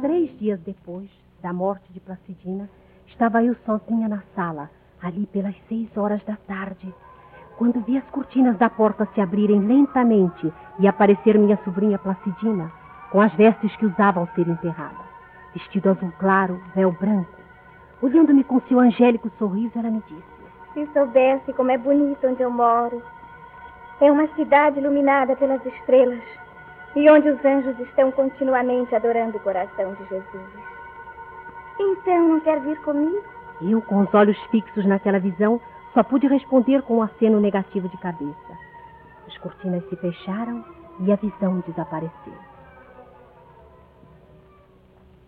Três 0.00 0.36
dias 0.36 0.58
depois 0.62 1.08
da 1.40 1.52
morte 1.52 1.92
de 1.92 2.00
Placidina, 2.00 2.68
estava 3.06 3.40
eu 3.44 3.54
sozinha 3.64 4.08
na 4.08 4.24
sala, 4.34 4.68
ali 5.00 5.26
pelas 5.26 5.54
seis 5.68 5.96
horas 5.96 6.24
da 6.24 6.34
tarde, 6.34 6.92
quando 7.62 7.80
vi 7.82 7.96
as 7.96 8.10
cortinas 8.10 8.58
da 8.58 8.68
porta 8.68 9.06
se 9.14 9.20
abrirem 9.20 9.60
lentamente 9.60 10.52
e 10.80 10.88
aparecer 10.88 11.38
minha 11.38 11.56
sobrinha 11.58 11.96
Placidina, 11.96 12.72
com 13.12 13.20
as 13.20 13.32
vestes 13.34 13.76
que 13.76 13.86
usava 13.86 14.18
ao 14.18 14.26
ser 14.34 14.48
enterrada 14.48 15.12
vestido 15.54 15.90
azul 15.90 16.12
claro, 16.18 16.60
véu 16.74 16.90
branco. 16.90 17.30
Olhando-me 18.00 18.42
com 18.42 18.60
seu 18.62 18.80
angélico 18.80 19.30
sorriso, 19.38 19.78
ela 19.78 19.92
me 19.92 20.02
disse: 20.08 20.24
Se 20.74 20.92
soubesse 20.92 21.52
como 21.52 21.70
é 21.70 21.78
bonito 21.78 22.26
onde 22.26 22.42
eu 22.42 22.50
moro. 22.50 23.00
É 24.00 24.10
uma 24.10 24.26
cidade 24.34 24.80
iluminada 24.80 25.36
pelas 25.36 25.64
estrelas 25.64 26.24
e 26.96 27.08
onde 27.08 27.28
os 27.28 27.44
anjos 27.44 27.78
estão 27.78 28.10
continuamente 28.10 28.92
adorando 28.92 29.36
o 29.36 29.40
coração 29.40 29.94
de 29.94 30.04
Jesus. 30.08 30.50
Então 31.78 32.28
não 32.28 32.40
quer 32.40 32.58
vir 32.58 32.80
comigo? 32.80 33.22
Eu, 33.60 33.80
com 33.82 34.00
os 34.00 34.12
olhos 34.12 34.36
fixos 34.50 34.84
naquela 34.84 35.20
visão, 35.20 35.60
só 35.94 36.02
pude 36.02 36.26
responder 36.26 36.82
com 36.82 36.98
um 36.98 37.02
aceno 37.02 37.40
negativo 37.40 37.88
de 37.88 37.96
cabeça. 37.98 38.58
As 39.26 39.36
cortinas 39.38 39.86
se 39.88 39.96
fecharam 39.96 40.64
e 41.00 41.12
a 41.12 41.16
visão 41.16 41.62
desapareceu. 41.66 42.34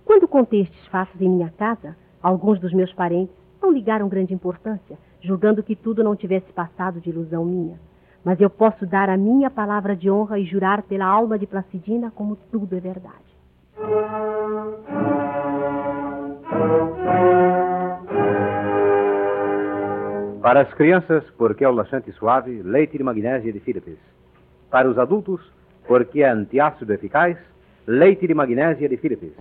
Quando 0.05 0.29
contei 0.29 0.63
estes 0.63 0.87
fatos 0.89 1.21
em 1.21 1.29
minha 1.29 1.51
casa, 1.51 1.97
alguns 2.23 2.61
dos 2.61 2.73
meus 2.73 2.93
parentes 2.93 3.35
não 3.61 3.73
ligaram 3.73 4.09
grande 4.09 4.35
importância, 4.35 4.99
julgando 5.21 5.63
que 5.63 5.75
tudo 5.75 6.05
não 6.05 6.15
tivesse 6.15 6.53
passado 6.53 7.01
de 7.01 7.11
ilusão 7.11 7.45
minha. 7.45 7.79
Mas 8.23 8.41
eu 8.41 8.49
posso 8.49 8.87
dar 8.87 9.11
a 9.11 9.17
minha 9.17 9.51
palavra 9.51 9.95
de 9.95 10.11
honra 10.11 10.39
e 10.39 10.45
jurar 10.45 10.83
pela 10.83 11.07
alma 11.07 11.39
de 11.39 11.47
Placidina 11.47 12.11
como 12.11 12.37
tudo 12.51 12.77
é 12.77 12.81
verdade. 12.81 13.35
Para 20.45 20.61
as 20.61 20.75
crianças, 20.75 21.25
porque 21.39 21.65
é 21.65 21.69
o 21.71 21.73
laxante 21.73 22.13
suave, 22.13 22.61
leite 22.63 22.99
de 22.99 23.03
magnésia 23.03 23.51
de 23.51 23.61
Philips. 23.61 23.97
Para 24.71 24.87
os 24.91 24.99
adultos, 24.99 25.41
porque 25.89 26.23
é 26.23 26.29
antiácido 26.29 26.93
eficaz, 26.93 27.39
leite 27.87 28.27
de 28.27 28.35
magnésia 28.35 28.87
de 28.87 28.99
Philips. 28.99 29.33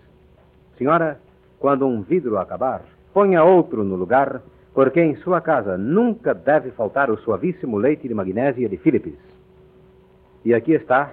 Senhora, 0.78 1.20
quando 1.60 1.86
um 1.86 2.04
vidro 2.04 2.38
acabar, 2.38 2.84
ponha 3.14 3.44
outro 3.44 3.84
no 3.84 3.98
lugar, 3.98 4.42
porque 4.74 5.02
em 5.02 5.18
sua 5.18 5.42
casa 5.42 5.78
nunca 5.78 6.34
deve 6.34 6.72
faltar 6.72 7.12
o 7.12 7.18
suavíssimo 7.18 7.78
leite 7.78 8.08
de 8.08 8.14
magnésia 8.14 8.70
de 8.70 8.78
Philips. 8.78 9.20
E 10.46 10.54
aqui 10.54 10.72
está 10.72 11.12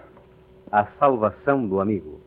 a 0.71 0.87
salvação 1.01 1.67
do 1.67 1.81
amigo. 1.81 2.21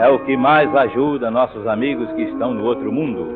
É 0.00 0.08
o 0.08 0.18
que 0.24 0.34
mais 0.34 0.74
ajuda 0.74 1.30
nossos 1.30 1.66
amigos 1.66 2.10
que 2.12 2.22
estão 2.22 2.54
no 2.54 2.64
outro 2.64 2.90
mundo. 2.90 3.28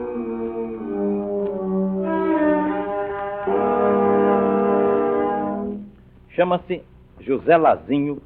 Chama-se 6.30 6.80
José 7.20 7.58
Lazinho 7.58 8.18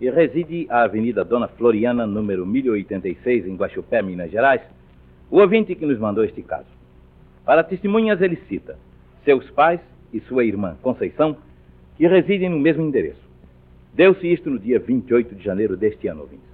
e 0.00 0.10
reside 0.10 0.66
à 0.68 0.82
Avenida 0.82 1.24
Dona 1.24 1.46
Floriana, 1.46 2.04
número 2.04 2.44
1086, 2.44 3.46
em 3.46 3.54
Guaxupé, 3.54 4.02
Minas 4.02 4.32
Gerais. 4.32 4.62
O 5.30 5.38
ouvinte 5.38 5.76
que 5.76 5.86
nos 5.86 5.98
mandou 6.00 6.24
este 6.24 6.42
caso. 6.42 6.66
Para 7.44 7.62
testemunhas, 7.62 8.20
ele 8.20 8.36
cita 8.48 8.76
seus 9.24 9.48
pais 9.50 9.80
e 10.12 10.18
sua 10.22 10.44
irmã 10.44 10.76
Conceição, 10.82 11.36
que 11.96 12.08
residem 12.08 12.48
no 12.48 12.58
mesmo 12.58 12.82
endereço. 12.82 13.22
Deu-se 13.94 14.26
isto 14.26 14.50
no 14.50 14.58
dia 14.58 14.80
28 14.80 15.36
de 15.36 15.44
janeiro 15.44 15.76
deste 15.76 16.08
ano, 16.08 16.22
ouvintes. 16.22 16.53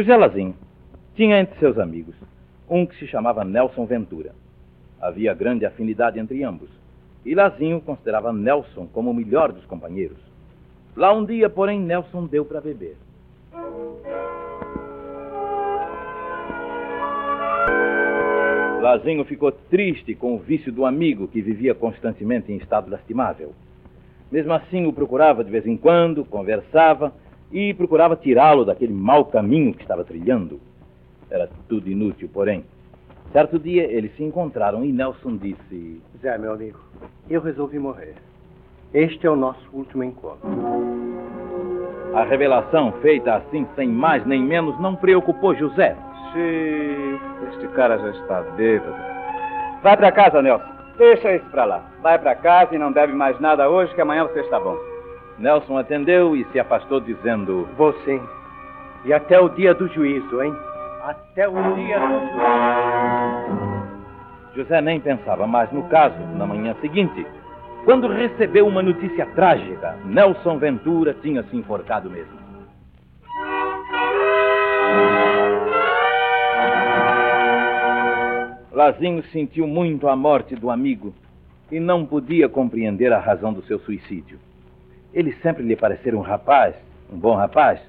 José 0.00 0.16
Lazinho 0.16 0.54
tinha 1.14 1.38
entre 1.38 1.58
seus 1.58 1.78
amigos 1.78 2.14
um 2.66 2.86
que 2.86 2.96
se 2.96 3.06
chamava 3.06 3.44
Nelson 3.44 3.84
Ventura. 3.84 4.34
Havia 4.98 5.34
grande 5.34 5.66
afinidade 5.66 6.18
entre 6.18 6.42
ambos, 6.42 6.70
e 7.22 7.34
Lazinho 7.34 7.82
considerava 7.82 8.32
Nelson 8.32 8.88
como 8.94 9.10
o 9.10 9.14
melhor 9.14 9.52
dos 9.52 9.66
companheiros. 9.66 10.16
Lá 10.96 11.12
um 11.12 11.22
dia, 11.22 11.50
porém, 11.50 11.78
Nelson 11.78 12.24
deu 12.24 12.46
para 12.46 12.62
beber. 12.62 12.96
Lazinho 18.80 19.22
ficou 19.26 19.52
triste 19.52 20.14
com 20.14 20.34
o 20.34 20.38
vício 20.38 20.72
do 20.72 20.86
amigo 20.86 21.28
que 21.28 21.42
vivia 21.42 21.74
constantemente 21.74 22.50
em 22.50 22.56
estado 22.56 22.90
lastimável. 22.90 23.52
Mesmo 24.32 24.54
assim, 24.54 24.86
o 24.86 24.94
procurava 24.94 25.44
de 25.44 25.50
vez 25.50 25.66
em 25.66 25.76
quando, 25.76 26.24
conversava 26.24 27.12
e 27.52 27.74
procurava 27.74 28.16
tirá-lo 28.16 28.64
daquele 28.64 28.92
mau 28.92 29.24
caminho 29.24 29.74
que 29.74 29.82
estava 29.82 30.04
trilhando. 30.04 30.60
Era 31.30 31.48
tudo 31.68 31.88
inútil, 31.88 32.28
porém. 32.32 32.64
Certo 33.32 33.58
dia 33.58 33.84
eles 33.84 34.14
se 34.16 34.24
encontraram 34.24 34.84
e 34.84 34.92
Nelson 34.92 35.36
disse: 35.36 36.00
Zé, 36.20 36.36
meu 36.36 36.52
amigo, 36.52 36.78
eu 37.28 37.40
resolvi 37.40 37.78
morrer. 37.78 38.14
Este 38.92 39.26
é 39.26 39.30
o 39.30 39.36
nosso 39.36 39.68
último 39.72 40.02
encontro. 40.02 40.48
A 42.12 42.24
revelação, 42.24 42.92
feita 43.00 43.36
assim, 43.36 43.66
sem 43.76 43.88
mais 43.88 44.26
nem 44.26 44.42
menos, 44.42 44.78
não 44.80 44.96
preocupou 44.96 45.54
José. 45.54 45.96
Xiii, 46.32 47.20
este 47.52 47.68
cara 47.68 47.98
já 47.98 48.10
está 48.10 48.42
bêbado. 48.56 48.96
Vai 49.82 49.96
para 49.96 50.10
casa, 50.10 50.42
Nelson. 50.42 50.80
Deixa 50.98 51.36
isso 51.36 51.46
para 51.46 51.64
lá. 51.64 51.84
Vai 52.02 52.18
para 52.18 52.34
casa 52.34 52.74
e 52.74 52.78
não 52.78 52.92
bebe 52.92 53.12
mais 53.12 53.38
nada 53.40 53.70
hoje, 53.70 53.94
que 53.94 54.00
amanhã 54.00 54.24
você 54.24 54.40
está 54.40 54.58
bom. 54.58 54.89
Nelson 55.40 55.78
atendeu 55.78 56.36
e 56.36 56.44
se 56.52 56.60
afastou, 56.60 57.00
dizendo: 57.00 57.66
Vou 57.76 57.94
sim. 58.04 58.20
E 59.06 59.12
até 59.12 59.40
o 59.40 59.48
dia 59.48 59.72
do 59.72 59.88
juízo, 59.88 60.42
hein? 60.42 60.54
Até 61.02 61.48
o 61.48 61.54
dia 61.74 61.98
do 61.98 62.08
juízo. 62.08 63.60
José 64.54 64.82
nem 64.82 65.00
pensava 65.00 65.46
mais 65.46 65.72
no 65.72 65.84
caso 65.84 66.18
na 66.36 66.46
manhã 66.46 66.76
seguinte, 66.82 67.26
quando 67.86 68.06
recebeu 68.08 68.66
uma 68.66 68.82
notícia 68.82 69.24
trágica. 69.34 69.96
Nelson 70.04 70.58
Ventura 70.58 71.14
tinha 71.14 71.42
se 71.44 71.56
enforcado 71.56 72.10
mesmo. 72.10 72.38
Lazinho 78.70 79.22
sentiu 79.32 79.66
muito 79.66 80.06
a 80.06 80.14
morte 80.14 80.54
do 80.54 80.70
amigo 80.70 81.14
e 81.72 81.80
não 81.80 82.04
podia 82.04 82.46
compreender 82.46 83.10
a 83.10 83.18
razão 83.18 83.54
do 83.54 83.62
seu 83.62 83.78
suicídio. 83.80 84.38
Ele 85.12 85.32
sempre 85.42 85.62
lhe 85.62 85.76
parecera 85.76 86.16
um 86.16 86.20
rapaz, 86.20 86.74
um 87.12 87.18
bom 87.18 87.34
rapaz, 87.34 87.80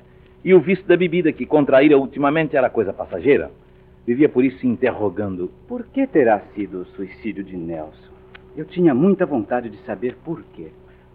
e 0.43 0.53
o 0.53 0.59
vício 0.59 0.85
da 0.85 0.97
bebida 0.97 1.31
que 1.31 1.45
contraíra 1.45 1.97
ultimamente 1.97 2.55
era 2.55 2.69
coisa 2.69 2.91
passageira. 2.91 3.51
Vivia 4.05 4.27
por 4.27 4.43
isso 4.43 4.57
se 4.59 4.67
interrogando. 4.67 5.51
Por 5.67 5.85
que 5.85 6.07
terá 6.07 6.41
sido 6.55 6.81
o 6.81 6.85
suicídio 6.85 7.43
de 7.43 7.55
Nelson? 7.55 8.11
Eu 8.57 8.65
tinha 8.65 8.93
muita 8.93 9.25
vontade 9.25 9.69
de 9.69 9.77
saber 9.83 10.15
por 10.25 10.41
quê. 10.53 10.71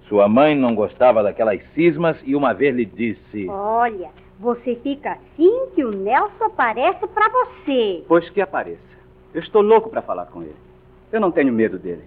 Sua 0.08 0.28
mãe 0.28 0.54
não 0.54 0.74
gostava 0.74 1.22
daquelas 1.22 1.60
cismas 1.74 2.16
e 2.24 2.36
uma 2.36 2.54
vez 2.54 2.74
lhe 2.74 2.84
disse: 2.84 3.48
Olha, 3.48 4.10
você 4.38 4.76
fica 4.76 5.12
assim 5.12 5.66
que 5.74 5.84
o 5.84 5.90
Nelson 5.90 6.44
aparece 6.44 7.04
para 7.08 7.28
você. 7.28 8.04
Pois 8.06 8.30
que 8.30 8.40
apareça. 8.40 8.80
Eu 9.34 9.42
estou 9.42 9.60
louco 9.60 9.90
para 9.90 10.02
falar 10.02 10.26
com 10.26 10.42
ele. 10.42 10.56
Eu 11.12 11.20
não 11.20 11.32
tenho 11.32 11.52
medo 11.52 11.78
dele. 11.78 12.04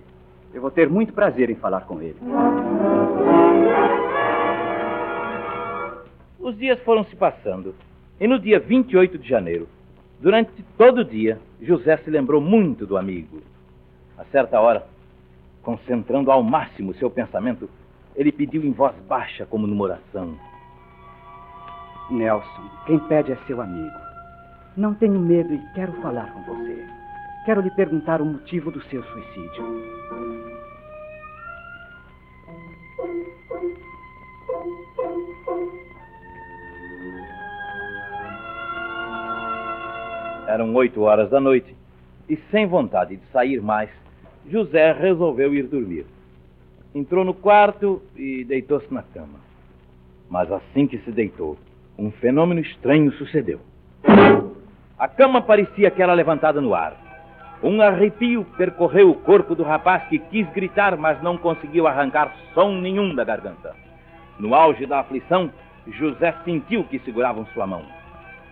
Eu 0.53 0.61
vou 0.61 0.71
ter 0.71 0.89
muito 0.89 1.13
prazer 1.13 1.49
em 1.49 1.55
falar 1.55 1.81
com 1.81 2.01
ele. 2.01 2.15
Os 6.39 6.57
dias 6.57 6.79
foram 6.81 7.03
se 7.05 7.15
passando. 7.15 7.75
E 8.19 8.27
no 8.27 8.39
dia 8.39 8.59
28 8.59 9.17
de 9.17 9.27
janeiro, 9.27 9.67
durante 10.19 10.51
todo 10.77 10.99
o 10.99 11.05
dia, 11.05 11.39
José 11.61 11.97
se 11.97 12.09
lembrou 12.09 12.41
muito 12.41 12.85
do 12.85 12.97
amigo. 12.97 13.41
A 14.17 14.25
certa 14.25 14.59
hora, 14.59 14.85
concentrando 15.63 16.31
ao 16.31 16.43
máximo 16.43 16.93
seu 16.95 17.09
pensamento, 17.09 17.69
ele 18.15 18.31
pediu 18.31 18.65
em 18.65 18.71
voz 18.71 18.93
baixa, 19.07 19.45
como 19.45 19.65
numa 19.65 19.83
oração: 19.85 20.37
Nelson, 22.09 22.69
quem 22.85 22.99
pede 22.99 23.31
é 23.31 23.37
seu 23.47 23.61
amigo. 23.61 23.95
Não 24.75 24.93
tenho 24.93 25.19
medo 25.19 25.53
e 25.53 25.73
quero 25.73 25.93
falar 26.01 26.33
com 26.33 26.43
você. 26.43 26.85
Quero 27.45 27.61
lhe 27.61 27.71
perguntar 27.71 28.21
o 28.21 28.25
motivo 28.25 28.71
do 28.71 28.81
seu 28.83 29.03
suicídio. 29.03 30.48
Eram 40.49 40.73
oito 40.73 41.01
horas 41.01 41.29
da 41.29 41.39
noite 41.39 41.75
e, 42.27 42.35
sem 42.49 42.65
vontade 42.65 43.15
de 43.15 43.23
sair 43.27 43.61
mais, 43.61 43.87
José 44.49 44.91
resolveu 44.93 45.53
ir 45.53 45.67
dormir. 45.67 46.07
Entrou 46.95 47.23
no 47.23 47.35
quarto 47.35 48.01
e 48.15 48.43
deitou-se 48.45 48.91
na 48.91 49.03
cama. 49.03 49.39
Mas 50.27 50.51
assim 50.51 50.87
que 50.87 50.97
se 50.97 51.11
deitou, 51.11 51.55
um 51.99 52.09
fenômeno 52.09 52.61
estranho 52.61 53.11
sucedeu. 53.11 53.59
A 54.97 55.07
cama 55.07 55.39
parecia 55.39 55.91
que 55.91 56.01
era 56.01 56.15
levantada 56.15 56.59
no 56.59 56.73
ar. 56.73 56.97
Um 57.61 57.79
arrepio 57.79 58.43
percorreu 58.57 59.11
o 59.11 59.19
corpo 59.19 59.53
do 59.53 59.61
rapaz 59.61 60.07
que 60.07 60.17
quis 60.17 60.49
gritar, 60.49 60.97
mas 60.97 61.21
não 61.21 61.37
conseguiu 61.37 61.85
arrancar 61.85 62.35
som 62.55 62.71
nenhum 62.71 63.13
da 63.13 63.23
garganta. 63.23 63.75
No 64.39 64.55
auge 64.55 64.87
da 64.87 65.01
aflição, 65.01 65.51
José 65.85 66.33
sentiu 66.43 66.83
que 66.85 66.97
seguravam 66.97 67.45
sua 67.53 67.67
mão. 67.67 67.83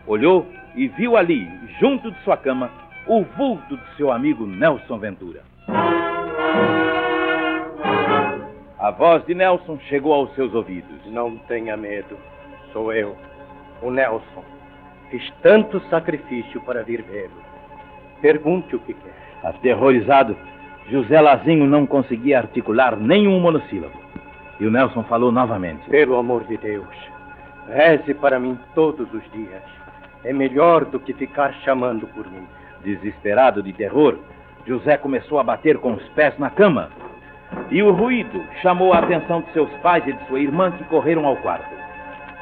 Olhou 0.05 0.45
e 0.77 0.87
viu 0.89 1.17
ali, 1.17 1.49
junto 1.79 2.11
de 2.11 2.19
sua 2.19 2.37
cama, 2.37 2.69
o 3.07 3.23
vulto 3.23 3.75
de 3.75 3.95
seu 3.97 4.11
amigo 4.11 4.45
Nelson 4.45 4.99
Ventura. 4.99 5.41
A 8.79 8.91
voz 8.91 9.25
de 9.25 9.33
Nelson 9.33 9.79
chegou 9.89 10.13
aos 10.13 10.33
seus 10.35 10.53
ouvidos. 10.53 11.03
Não 11.07 11.35
tenha 11.39 11.75
medo. 11.75 12.15
Sou 12.71 12.93
eu, 12.93 13.17
o 13.81 13.89
Nelson. 13.89 14.43
Fiz 15.09 15.33
tanto 15.41 15.79
sacrifício 15.89 16.61
para 16.61 16.83
vir 16.83 17.01
vê-lo. 17.01 17.41
Pergunte 18.21 18.75
o 18.75 18.79
que 18.79 18.93
quer. 18.93 19.15
Aterrorizado, 19.43 20.37
José 20.89 21.19
Lazinho 21.19 21.65
não 21.65 21.87
conseguia 21.87 22.37
articular 22.37 22.95
nenhum 22.95 23.39
monossílabo. 23.39 23.99
E 24.59 24.65
o 24.67 24.71
Nelson 24.71 25.03
falou 25.03 25.31
novamente. 25.31 25.89
Pelo 25.89 26.17
amor 26.17 26.43
de 26.43 26.57
Deus, 26.57 26.87
reze 27.67 28.13
para 28.13 28.39
mim 28.39 28.59
todos 28.75 29.11
os 29.11 29.23
dias. 29.31 29.63
É 30.23 30.33
melhor 30.33 30.85
do 30.85 30.99
que 30.99 31.13
ficar 31.13 31.53
chamando 31.63 32.07
por 32.07 32.29
mim. 32.29 32.47
Desesperado 32.83 33.61
de 33.61 33.73
terror, 33.73 34.17
José 34.65 34.97
começou 34.97 35.39
a 35.39 35.43
bater 35.43 35.77
com 35.77 35.93
os 35.93 36.03
pés 36.09 36.37
na 36.37 36.49
cama. 36.49 36.89
E 37.71 37.81
o 37.81 37.91
ruído 37.91 38.43
chamou 38.61 38.93
a 38.93 38.99
atenção 38.99 39.41
de 39.41 39.51
seus 39.53 39.69
pais 39.81 40.05
e 40.07 40.13
de 40.13 40.27
sua 40.27 40.39
irmã, 40.39 40.71
que 40.71 40.83
correram 40.85 41.25
ao 41.25 41.37
quarto. 41.37 41.73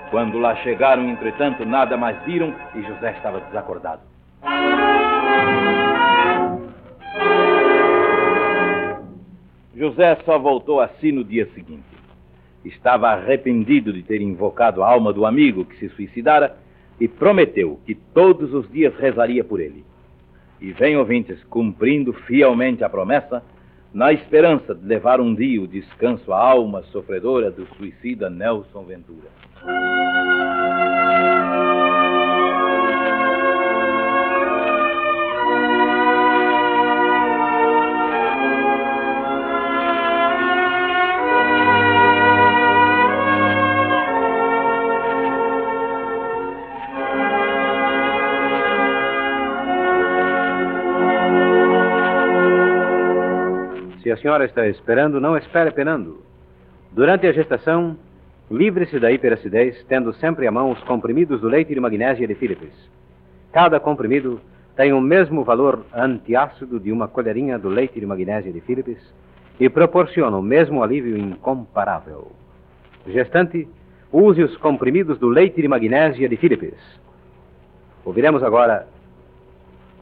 Quando 0.10 0.40
lá 0.40 0.56
chegaram, 0.58 1.08
entretanto, 1.10 1.66
nada 1.66 1.98
mais 1.98 2.18
viram 2.24 2.54
e 2.74 2.82
José 2.82 3.12
estava 3.12 3.42
desacordado. 3.42 4.02
José 9.76 10.18
só 10.26 10.40
voltou 10.40 10.80
a 10.80 10.88
si 11.00 11.12
no 11.12 11.24
dia 11.24 11.48
seguinte. 11.54 11.84
Estava 12.64 13.10
arrependido 13.10 13.92
de 13.92 14.02
ter 14.02 14.22
invocado 14.22 14.82
a 14.82 14.90
alma 14.90 15.12
do 15.12 15.26
amigo 15.26 15.66
que 15.66 15.78
se 15.78 15.90
suicidara 15.90 16.56
e 17.00 17.08
prometeu 17.08 17.80
que 17.86 17.96
todos 17.96 18.54
os 18.54 18.70
dias 18.72 18.96
rezaria 18.98 19.44
por 19.44 19.60
ele. 19.60 19.84
E 20.62 20.72
vem, 20.72 20.98
ouvintes, 20.98 21.44
cumprindo 21.46 22.14
fielmente 22.14 22.84
a 22.84 22.90
promessa, 22.90 23.44
na 23.94 24.12
esperança 24.12 24.74
de 24.74 24.86
levar 24.86 25.22
um 25.22 25.34
dia 25.34 25.62
o 25.62 25.68
descanso 25.68 26.34
à 26.34 26.40
alma 26.40 26.84
sofredora 26.92 27.50
do 27.52 27.66
suicida 27.76 28.30
Nelson 28.30 28.84
Ventura. 28.84 29.30
A 54.16 54.18
senhora 54.18 54.46
está 54.46 54.66
esperando, 54.68 55.20
não 55.20 55.38
espere 55.38 55.72
penando. 55.72 56.24
Durante 56.92 57.28
a 57.28 57.34
gestação, 57.34 57.98
livre-se 58.50 58.98
da 58.98 59.12
hiperacidez, 59.12 59.84
tendo 59.90 60.14
sempre 60.14 60.48
à 60.48 60.52
mão 60.52 60.72
os 60.72 60.82
comprimidos 60.84 61.42
do 61.42 61.50
leite 61.50 61.74
de 61.74 61.80
magnésia 61.82 62.26
de 62.26 62.34
Philips. 62.36 62.74
Cada 63.52 63.78
comprimido 63.78 64.40
tem 64.76 64.94
o 64.94 65.02
mesmo 65.02 65.44
valor 65.44 65.86
antiácido 65.94 66.80
de 66.80 66.92
uma 66.92 67.08
colherinha 67.08 67.60
do 67.60 67.68
leite 67.68 68.00
de 68.00 68.06
magnésia 68.06 68.52
de 68.52 68.62
Philips 68.62 69.00
e 69.60 69.70
proporciona 69.70 70.38
o 70.38 70.42
mesmo 70.42 70.82
alívio 70.82 71.18
incomparável. 71.18 72.32
Gestante, 73.08 73.68
use 74.12 74.42
os 74.42 74.56
comprimidos 74.58 75.20
do 75.20 75.28
leite 75.28 75.62
de 75.62 75.68
magnésia 75.68 76.30
de 76.30 76.38
Philips. 76.38 76.80
Ouviremos 78.06 78.44
agora 78.44 78.88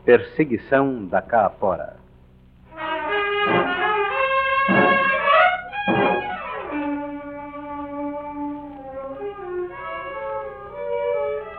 Perseguição 0.06 1.06
da 1.06 1.22
Caapora. 1.22 1.96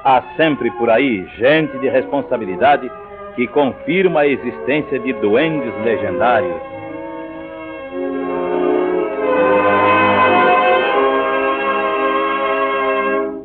Há 0.06 0.22
sempre 0.36 0.70
por 0.72 0.90
aí 0.90 1.26
gente 1.38 1.78
de 1.78 1.88
responsabilidade 1.88 2.90
que 3.34 3.46
confirma 3.46 4.20
a 4.20 4.28
existência 4.28 4.98
de 4.98 5.14
duendes 5.14 5.72
legendários. 5.82 6.60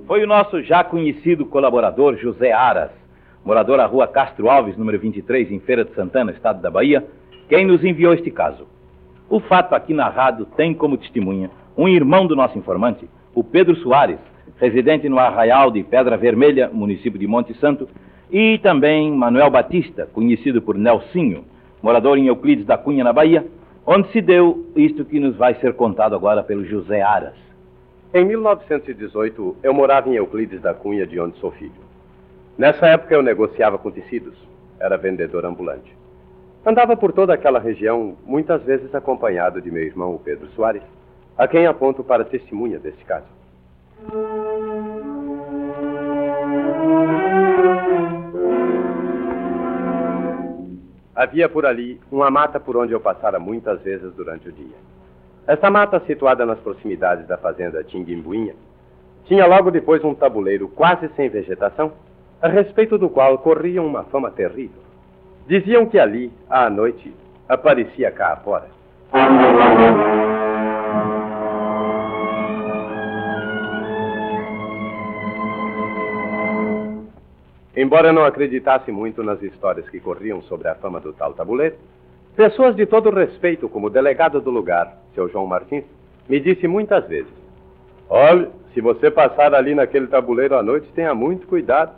Foi 0.06 0.22
o 0.22 0.28
nosso 0.28 0.62
já 0.62 0.84
conhecido 0.84 1.46
colaborador 1.46 2.18
José 2.18 2.52
Aras, 2.52 2.92
morador 3.46 3.78
da 3.78 3.86
rua 3.86 4.06
Castro 4.06 4.50
Alves, 4.50 4.76
número 4.76 5.00
23, 5.00 5.50
em 5.54 5.62
Feira 5.62 5.86
de 5.86 5.96
Santana, 5.96 6.34
estado 6.34 6.62
da 6.62 6.70
Bahia, 6.70 7.08
quem 7.48 7.66
nos 7.66 7.86
enviou 7.86 8.14
este 8.14 8.30
caso. 8.30 8.68
O 9.30 9.40
fato 9.40 9.76
aqui 9.76 9.94
narrado 9.94 10.46
tem 10.58 10.74
como 10.74 10.98
testemunha 10.98 11.50
um 11.78 11.88
irmão 11.88 12.28
do 12.28 12.36
nosso 12.36 12.58
informante, 12.58 13.10
o 13.34 13.46
Pedro 13.46 13.78
Soares, 13.78 14.20
residente 14.60 15.08
no 15.08 15.18
Arraial 15.18 15.72
de 15.72 15.84
Pedra 15.84 16.18
Vermelha, 16.18 16.70
município 16.72 17.20
de 17.20 17.26
Monte 17.26 17.54
Santo, 17.56 17.88
e 18.30 18.58
também 18.60 19.12
Manuel 19.12 19.50
Batista, 19.50 20.08
conhecido 20.14 20.62
por 20.62 20.76
Nelsinho, 20.76 21.46
morador 21.82 22.18
em 22.18 22.28
Euclides 22.28 22.66
da 22.66 22.78
Cunha, 22.78 23.04
na 23.04 23.14
Bahia, 23.14 23.46
onde 23.86 24.12
se 24.12 24.22
deu 24.22 24.68
isto 24.76 25.06
que 25.06 25.20
nos 25.20 25.36
vai 25.36 25.56
ser 25.56 25.74
contado 25.74 26.14
agora 26.14 26.44
pelo 26.44 26.66
José 26.66 27.02
Aras. 27.02 27.36
Em 28.14 28.26
1918, 28.26 29.58
eu 29.64 29.74
morava 29.74 30.10
em 30.10 30.16
Euclides 30.16 30.62
da 30.62 30.74
Cunha, 30.74 31.08
de 31.08 31.20
onde 31.20 31.38
sou 31.40 31.52
filho. 31.52 31.90
Nessa 32.58 32.88
época, 32.88 33.16
eu 33.16 33.24
negociava 33.24 33.78
com 33.78 33.90
tecidos. 33.90 34.36
Era 34.80 34.98
vendedor 34.98 35.46
ambulante. 35.46 35.96
Andava 36.66 36.98
por 36.98 37.14
toda 37.14 37.34
aquela 37.34 37.60
região, 37.60 38.18
muitas 38.26 38.62
vezes 38.64 38.94
acompanhado 38.94 39.62
de 39.62 39.72
meu 39.72 39.84
irmão, 39.84 40.14
o 40.14 40.20
Pedro 40.20 40.48
Soares, 40.50 40.84
a 41.38 41.48
quem 41.48 41.66
aponto 41.66 42.04
para 42.04 42.26
testemunha 42.26 42.78
deste 42.78 43.06
caso. 43.06 43.39
Havia 51.16 51.50
por 51.50 51.66
ali 51.66 52.00
uma 52.10 52.32
mata 52.32 52.60
por 52.60 52.78
onde 52.78 52.94
eu 52.94 53.00
passara 53.02 53.40
muitas 53.40 53.82
vezes 53.82 54.14
durante 54.14 54.48
o 54.48 54.52
dia. 54.54 54.78
Esta 55.46 55.70
mata, 55.70 56.00
situada 56.08 56.46
nas 56.46 56.60
proximidades 56.60 57.28
da 57.28 57.38
fazenda 57.38 57.84
Tinguimbuinha, 57.84 58.56
tinha 59.26 59.46
logo 59.46 59.70
depois 59.70 60.04
um 60.04 60.16
tabuleiro 60.16 60.70
quase 60.70 61.10
sem 61.18 61.28
vegetação, 61.28 61.92
a 62.42 62.48
respeito 62.48 62.98
do 62.98 63.10
qual 63.10 63.38
corria 63.40 63.82
uma 63.82 64.06
fama 64.06 64.32
terrível. 64.32 64.82
Diziam 65.46 65.86
que 65.88 66.00
ali, 66.00 66.32
à 66.50 66.70
noite, 66.70 67.14
aparecia 67.50 68.12
cá 68.12 68.38
fora. 68.38 68.70
Embora 77.80 78.12
não 78.12 78.26
acreditasse 78.26 78.92
muito 78.92 79.24
nas 79.24 79.42
histórias 79.42 79.88
que 79.88 80.02
corriam 80.02 80.42
sobre 80.42 80.68
a 80.68 80.76
fama 80.76 81.00
do 81.00 81.14
tal 81.14 81.34
tabuleiro, 81.34 81.78
pessoas 82.36 82.76
de 82.76 82.86
todo 82.86 83.10
respeito, 83.10 83.70
como 83.70 83.88
o 83.88 83.90
delegado 83.90 84.42
do 84.42 84.52
lugar, 84.52 84.98
seu 85.16 85.30
João 85.30 85.48
Martins, 85.48 85.86
me 86.28 86.42
disse 86.42 86.68
muitas 86.68 87.08
vezes: 87.08 87.32
Olhe, 88.10 88.50
se 88.74 88.82
você 88.82 89.10
passar 89.10 89.56
ali 89.56 89.74
naquele 89.74 90.08
tabuleiro 90.08 90.58
à 90.58 90.62
noite, 90.62 90.92
tenha 90.94 91.16
muito 91.16 91.48
cuidado. 91.48 91.94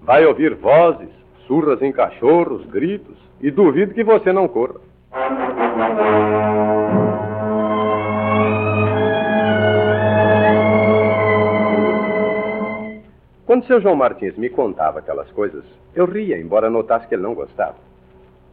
Vai 0.00 0.24
ouvir 0.24 0.54
vozes, 0.54 1.10
surras 1.48 1.82
em 1.82 1.90
cachorros, 1.90 2.64
gritos, 2.66 3.16
e 3.40 3.50
duvido 3.50 3.94
que 3.94 4.04
você 4.04 4.32
não 4.32 4.46
corra. 4.46 4.76
Quando 13.46 13.64
seu 13.66 13.80
João 13.80 13.94
Martins 13.94 14.36
me 14.36 14.50
contava 14.50 14.98
aquelas 14.98 15.30
coisas, 15.30 15.64
eu 15.94 16.04
ria, 16.04 16.36
embora 16.36 16.68
notasse 16.68 17.06
que 17.06 17.14
ele 17.14 17.22
não 17.22 17.32
gostava. 17.32 17.76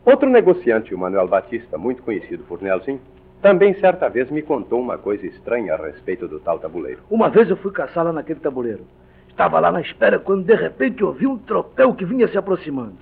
Outro 0.05 0.29
negociante, 0.29 0.93
o 0.93 0.97
Manuel 0.99 1.27
Batista, 1.27 1.79
muito 1.79 2.03
conhecido 2.03 2.43
por 2.43 2.61
Nelson, 2.61 2.99
também 3.41 3.73
certa 3.79 4.07
vez 4.07 4.29
me 4.29 4.43
contou 4.43 4.79
uma 4.79 4.99
coisa 4.99 5.25
estranha 5.25 5.73
a 5.73 5.77
respeito 5.77 6.27
do 6.27 6.39
tal 6.39 6.59
tabuleiro. 6.59 7.01
Uma 7.09 7.27
vez 7.27 7.49
eu 7.49 7.57
fui 7.57 7.71
caçar 7.71 8.05
lá 8.05 8.13
naquele 8.13 8.39
tabuleiro. 8.39 8.85
Estava 9.27 9.59
lá 9.59 9.71
na 9.71 9.81
espera 9.81 10.19
quando 10.19 10.45
de 10.45 10.53
repente 10.53 11.03
ouvi 11.03 11.25
um 11.25 11.39
tropel 11.39 11.95
que 11.95 12.05
vinha 12.05 12.27
se 12.27 12.37
aproximando. 12.37 12.93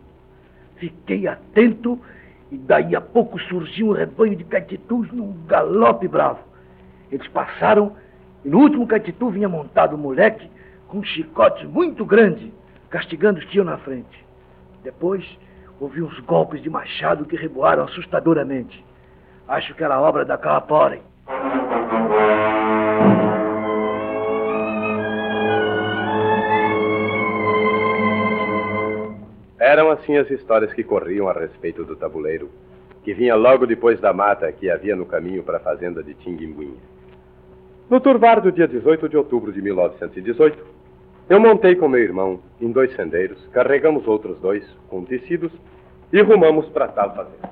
Fiquei 0.77 1.27
atento 1.27 1.99
e 2.49 2.57
daí 2.57 2.95
a 2.95 3.01
pouco 3.01 3.37
surgiu 3.37 3.87
um 3.87 3.91
rebanho 3.91 4.37
de 4.37 4.45
caititus 4.45 5.11
num 5.11 5.35
galope 5.45 6.07
bravo. 6.07 6.39
Eles 7.11 7.27
passaram 7.27 7.97
e 8.45 8.49
no 8.49 8.59
último 8.59 8.87
caititu 8.87 9.29
vinha 9.29 9.49
montado 9.49 9.97
um 9.97 9.99
moleque 9.99 10.49
com 10.91 10.99
um 10.99 11.03
chicote 11.03 11.65
muito 11.65 12.05
grande, 12.05 12.53
castigando 12.89 13.39
os 13.39 13.55
iam 13.55 13.63
na 13.63 13.77
frente. 13.77 14.25
Depois, 14.83 15.25
ouvi 15.79 16.01
uns 16.01 16.19
golpes 16.19 16.61
de 16.61 16.69
machado 16.69 17.23
que 17.23 17.37
reboaram 17.37 17.85
assustadoramente. 17.85 18.83
Acho 19.47 19.73
que 19.73 19.83
era 19.85 20.01
obra 20.01 20.25
da 20.25 20.37
Calaporem. 20.37 21.01
Eram 29.57 29.91
assim 29.91 30.17
as 30.17 30.29
histórias 30.29 30.73
que 30.73 30.83
corriam 30.83 31.29
a 31.29 31.33
respeito 31.33 31.85
do 31.85 31.95
tabuleiro, 31.95 32.51
que 33.01 33.13
vinha 33.13 33.35
logo 33.35 33.65
depois 33.65 33.97
da 34.01 34.11
mata 34.11 34.51
que 34.51 34.69
havia 34.69 34.95
no 34.97 35.05
caminho 35.05 35.41
para 35.41 35.55
a 35.55 35.61
fazenda 35.61 36.03
de 36.03 36.13
Tinguimbuinha. 36.15 36.81
No 37.89 38.01
turvar 38.01 38.41
do 38.41 38.51
dia 38.51 38.67
18 38.67 39.07
de 39.07 39.15
outubro 39.15 39.53
de 39.53 39.61
1918, 39.61 40.80
eu 41.31 41.39
montei 41.39 41.77
com 41.77 41.87
meu 41.87 42.01
irmão 42.01 42.41
em 42.59 42.69
dois 42.73 42.93
sendeiros, 42.93 43.41
carregamos 43.53 44.05
outros 44.05 44.37
dois 44.39 44.67
com 44.89 45.05
tecidos 45.05 45.49
e 46.11 46.21
rumamos 46.21 46.67
para 46.71 46.89
tal 46.89 47.15
fazenda. 47.15 47.49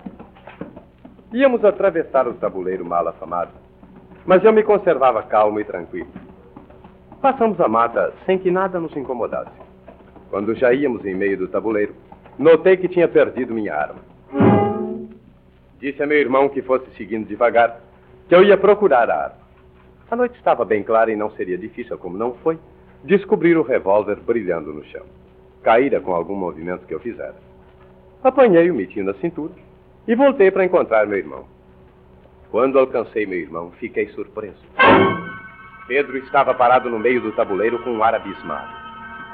Íamos 1.32 1.64
atravessar 1.64 2.28
o 2.28 2.34
tabuleiro 2.34 2.84
mal 2.84 3.08
afamado, 3.08 3.52
mas 4.26 4.44
eu 4.44 4.52
me 4.52 4.64
conservava 4.64 5.24
calmo 5.24 5.62
e 5.62 5.64
tranquilo. 5.64 6.10
Passamos 7.22 7.58
a 7.62 7.70
mata 7.70 8.14
sem 8.26 8.38
que 8.38 8.52
nada 8.52 8.82
nos 8.82 8.94
incomodasse. 8.98 9.56
Quando 10.30 10.54
já 10.56 10.74
íamos 10.74 11.06
em 11.06 11.16
meio 11.16 11.38
do 11.38 11.48
tabuleiro, 11.48 11.96
notei 12.38 12.76
que 12.76 12.90
tinha 12.90 13.08
perdido 13.08 13.54
minha 13.54 13.74
arma. 13.74 14.02
Disse 15.80 16.04
a 16.04 16.06
meu 16.06 16.18
irmão 16.18 16.50
que 16.50 16.62
fosse 16.62 16.86
seguindo 16.98 17.30
devagar, 17.30 17.80
que 18.28 18.36
eu 18.36 18.44
ia 18.44 18.58
procurar 18.58 19.10
a 19.10 19.24
arma. 19.24 19.40
A 20.12 20.18
noite 20.18 20.36
estava 20.36 20.66
bem 20.66 20.84
clara 20.84 21.14
e 21.14 21.16
não 21.16 21.32
seria 21.32 21.58
difícil, 21.58 21.98
como 21.98 22.18
não 22.18 22.34
foi, 22.44 22.60
descobrir 23.04 23.58
o 23.58 23.64
revólver 23.64 24.18
brilhando 24.18 24.74
no 24.74 24.84
chão. 24.86 25.06
Caíra 25.64 26.00
com 26.00 26.14
algum 26.14 26.36
movimento 26.36 26.86
que 26.86 26.94
eu 26.94 27.00
fizera. 27.00 27.36
Apanhei 28.24 28.70
o 28.70 28.76
mitinho 28.76 29.06
na 29.06 29.14
cintura 29.16 29.54
e 30.08 30.16
voltei 30.16 30.52
para 30.52 30.66
encontrar 30.66 31.06
meu 31.08 31.18
irmão. 31.18 31.46
Quando 32.52 32.80
alcancei 32.80 33.26
meu 33.26 33.40
irmão, 33.40 33.72
fiquei 33.80 34.08
surpreso. 34.10 34.58
Pedro 35.88 36.18
estava 36.18 36.54
parado 36.54 36.90
no 36.90 37.00
meio 37.00 37.22
do 37.22 37.32
tabuleiro 37.32 37.80
com 37.80 37.92
um 37.92 38.04
ar 38.04 38.16
abismado. 38.16 38.74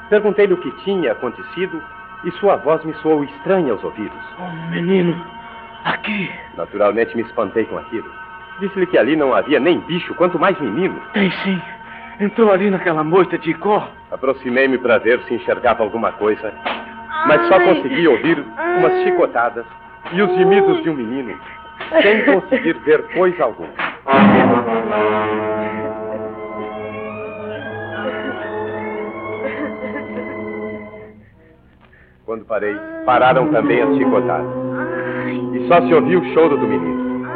Perguntei-lhe 0.08 0.54
o 0.54 0.60
que 0.60 0.70
tinha 0.84 1.12
acontecido 1.12 1.82
e 2.24 2.30
sua 2.32 2.56
voz 2.56 2.84
me 2.84 2.94
soou 2.94 3.24
estranha 3.24 3.72
aos 3.72 3.82
ouvidos. 3.82 4.24
Oh, 4.38 4.70
menino, 4.70 5.14
aqui. 5.84 6.30
Naturalmente 6.56 7.16
me 7.16 7.22
espantei 7.22 7.64
com 7.64 7.78
aquilo. 7.78 8.10
Disse-lhe 8.60 8.86
que 8.86 8.96
ali 8.96 9.16
não 9.16 9.34
havia 9.34 9.60
nem 9.60 9.80
bicho, 9.80 10.14
quanto 10.14 10.38
mais 10.38 10.58
menino. 10.60 11.00
Tem 11.12 11.30
sim. 11.42 11.60
Entrou 12.18 12.50
ali 12.50 12.70
naquela 12.70 13.04
moita 13.04 13.36
de 13.36 13.52
có. 13.54 13.86
Aproximei-me 14.10 14.78
para 14.78 14.98
ver 14.98 15.20
se 15.24 15.34
enxergava 15.34 15.82
alguma 15.82 16.12
coisa, 16.12 16.50
mas 17.26 17.46
só 17.48 17.60
consegui 17.60 18.08
ouvir 18.08 18.42
umas 18.78 19.02
chicotadas 19.02 19.66
e 20.12 20.22
os 20.22 20.34
gemidos 20.34 20.82
de 20.82 20.88
um 20.88 20.94
menino, 20.94 21.38
sem 22.00 22.24
conseguir 22.24 22.72
ver 22.84 23.02
coisa 23.08 23.44
alguma. 23.44 23.68
Quando 32.24 32.44
parei, 32.46 32.74
pararam 33.04 33.52
também 33.52 33.82
as 33.82 33.94
chicotadas. 33.98 34.48
E 35.52 35.68
só 35.68 35.82
se 35.82 35.92
ouviu 35.92 36.20
o 36.20 36.32
choro 36.32 36.56
do 36.56 36.66
menino. 36.66 37.26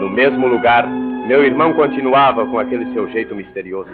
No 0.00 0.08
mesmo 0.10 0.46
lugar, 0.46 0.86
meu 1.30 1.44
irmão 1.44 1.72
continuava 1.74 2.44
com 2.44 2.58
aquele 2.58 2.92
seu 2.92 3.08
jeito 3.10 3.36
misterioso. 3.36 3.88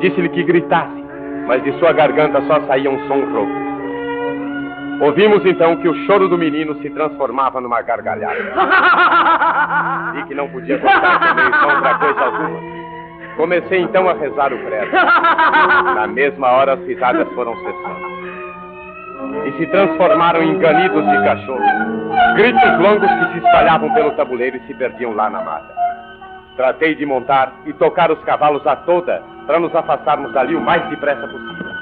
Disse-lhe 0.00 0.28
que 0.30 0.42
gritasse, 0.42 1.00
mas 1.46 1.62
de 1.62 1.72
sua 1.78 1.92
garganta 1.92 2.42
só 2.42 2.60
saía 2.62 2.90
um 2.90 2.98
som 3.06 3.20
rouco. 3.26 3.52
Ouvimos 5.00 5.46
então 5.46 5.76
que 5.76 5.86
o 5.88 5.94
choro 6.04 6.28
do 6.28 6.36
menino 6.36 6.74
se 6.82 6.90
transformava 6.90 7.60
numa 7.60 7.80
gargalhada. 7.82 8.34
Vi 10.14 10.24
que 10.24 10.34
não 10.34 10.48
podia 10.48 10.76
contar 10.80 11.36
meu 11.36 11.44
irmão 11.44 11.80
para 11.80 11.94
coisa 11.94 12.20
alguma. 12.20 12.60
Comecei 13.36 13.82
então 13.82 14.08
a 14.08 14.14
rezar 14.14 14.52
o 14.52 14.58
credo. 14.58 14.90
Na 15.94 16.08
mesma 16.08 16.50
hora 16.50 16.72
as 16.72 16.80
risadas 16.84 17.28
foram 17.28 17.54
cessando. 17.58 19.46
E 19.46 19.52
se 19.52 19.66
transformaram 19.66 20.42
em 20.42 20.58
ganidos 20.58 21.08
de 21.08 21.16
cachorro. 21.22 21.62
Gritos 22.34 22.78
longos 22.80 23.08
que 23.08 23.32
se 23.34 23.46
espalhavam 23.46 23.88
pelo 23.94 24.10
tabuleiro 24.16 24.56
e 24.56 24.66
se 24.66 24.74
perdiam 24.74 25.14
lá 25.14 25.30
na 25.30 25.40
mata. 25.42 25.82
Tratei 26.56 26.94
de 26.94 27.06
montar 27.06 27.54
e 27.64 27.72
tocar 27.72 28.10
os 28.10 28.22
cavalos 28.24 28.66
a 28.66 28.76
toda 28.76 29.22
para 29.46 29.58
nos 29.58 29.74
afastarmos 29.74 30.32
dali 30.32 30.54
o 30.54 30.60
mais 30.60 30.88
depressa 30.90 31.26
possível. 31.26 31.72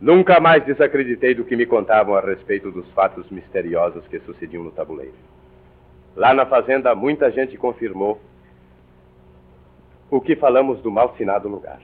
Nunca 0.00 0.40
mais 0.40 0.64
desacreditei 0.64 1.34
do 1.34 1.44
que 1.44 1.54
me 1.54 1.66
contavam 1.66 2.14
a 2.14 2.20
respeito 2.20 2.70
dos 2.72 2.90
fatos 2.92 3.30
misteriosos 3.30 4.06
que 4.08 4.18
sucediam 4.20 4.64
no 4.64 4.72
tabuleiro. 4.72 5.14
Lá 6.16 6.34
na 6.34 6.46
fazenda, 6.46 6.94
muita 6.94 7.30
gente 7.30 7.56
confirmou 7.56 8.20
o 10.10 10.20
que 10.20 10.34
falamos 10.34 10.80
do 10.80 10.90
mal-sinado 10.90 11.48
lugar. 11.48 11.78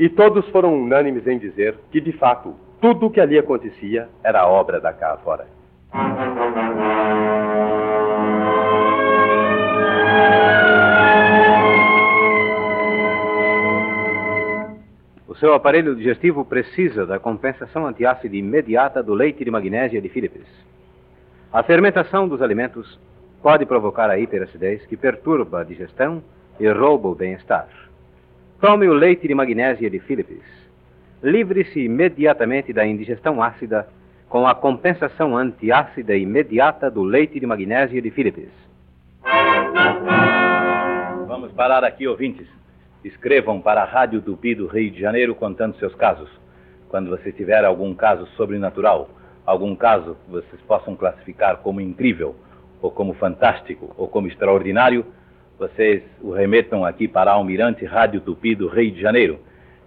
E 0.00 0.08
todos 0.08 0.48
foram 0.48 0.82
unânimes 0.82 1.26
em 1.26 1.38
dizer 1.38 1.76
que, 1.92 2.00
de 2.00 2.10
fato, 2.12 2.54
tudo 2.80 3.04
o 3.04 3.10
que 3.10 3.20
ali 3.20 3.38
acontecia 3.38 4.08
era 4.24 4.48
obra 4.48 4.80
da 4.80 4.94
cá 4.94 5.18
fora. 5.18 5.46
O 15.28 15.34
seu 15.34 15.52
aparelho 15.52 15.94
digestivo 15.94 16.46
precisa 16.46 17.04
da 17.04 17.18
compensação 17.18 17.86
antiácida 17.86 18.34
imediata 18.34 19.02
do 19.02 19.12
leite 19.12 19.44
de 19.44 19.50
magnésia 19.50 20.00
de 20.00 20.08
Philips. 20.08 20.48
A 21.52 21.62
fermentação 21.62 22.26
dos 22.26 22.40
alimentos 22.40 22.98
pode 23.42 23.66
provocar 23.66 24.08
a 24.08 24.18
hiperacidez 24.18 24.86
que 24.86 24.96
perturba 24.96 25.60
a 25.60 25.64
digestão 25.64 26.22
e 26.58 26.66
rouba 26.70 27.08
o 27.08 27.14
bem-estar. 27.14 27.89
Tome 28.60 28.86
o 28.86 28.92
leite 28.92 29.26
de 29.26 29.34
magnésia 29.34 29.88
de 29.88 29.98
Philips. 30.00 30.44
Livre-se 31.22 31.80
imediatamente 31.80 32.74
da 32.74 32.86
indigestão 32.86 33.42
ácida 33.42 33.88
com 34.28 34.46
a 34.46 34.54
compensação 34.54 35.34
antiácida 35.34 36.14
imediata 36.14 36.90
do 36.90 37.02
leite 37.02 37.40
de 37.40 37.46
magnésia 37.46 38.02
de 38.02 38.10
Philips. 38.10 38.50
Vamos 41.26 41.50
parar 41.52 41.84
aqui, 41.84 42.06
ouvintes. 42.06 42.46
Escrevam 43.02 43.62
para 43.62 43.80
a 43.80 43.86
Rádio 43.86 44.20
Tupi 44.20 44.54
do 44.54 44.66
Rio 44.66 44.90
de 44.90 45.00
Janeiro 45.00 45.34
contando 45.34 45.78
seus 45.78 45.94
casos. 45.94 46.28
Quando 46.90 47.08
você 47.08 47.32
tiver 47.32 47.64
algum 47.64 47.94
caso 47.94 48.26
sobrenatural, 48.36 49.08
algum 49.46 49.74
caso 49.74 50.18
que 50.26 50.32
vocês 50.32 50.60
possam 50.68 50.94
classificar 50.94 51.56
como 51.62 51.80
incrível, 51.80 52.36
ou 52.82 52.90
como 52.90 53.14
fantástico, 53.14 53.94
ou 53.96 54.06
como 54.06 54.26
extraordinário, 54.26 55.06
vocês 55.60 56.02
o 56.22 56.30
remetam 56.30 56.86
aqui 56.86 57.06
para 57.06 57.32
Almirante 57.32 57.84
Rádio 57.84 58.22
Tupi 58.22 58.54
do 58.54 58.66
Rio 58.66 58.92
de 58.92 58.98
Janeiro 58.98 59.38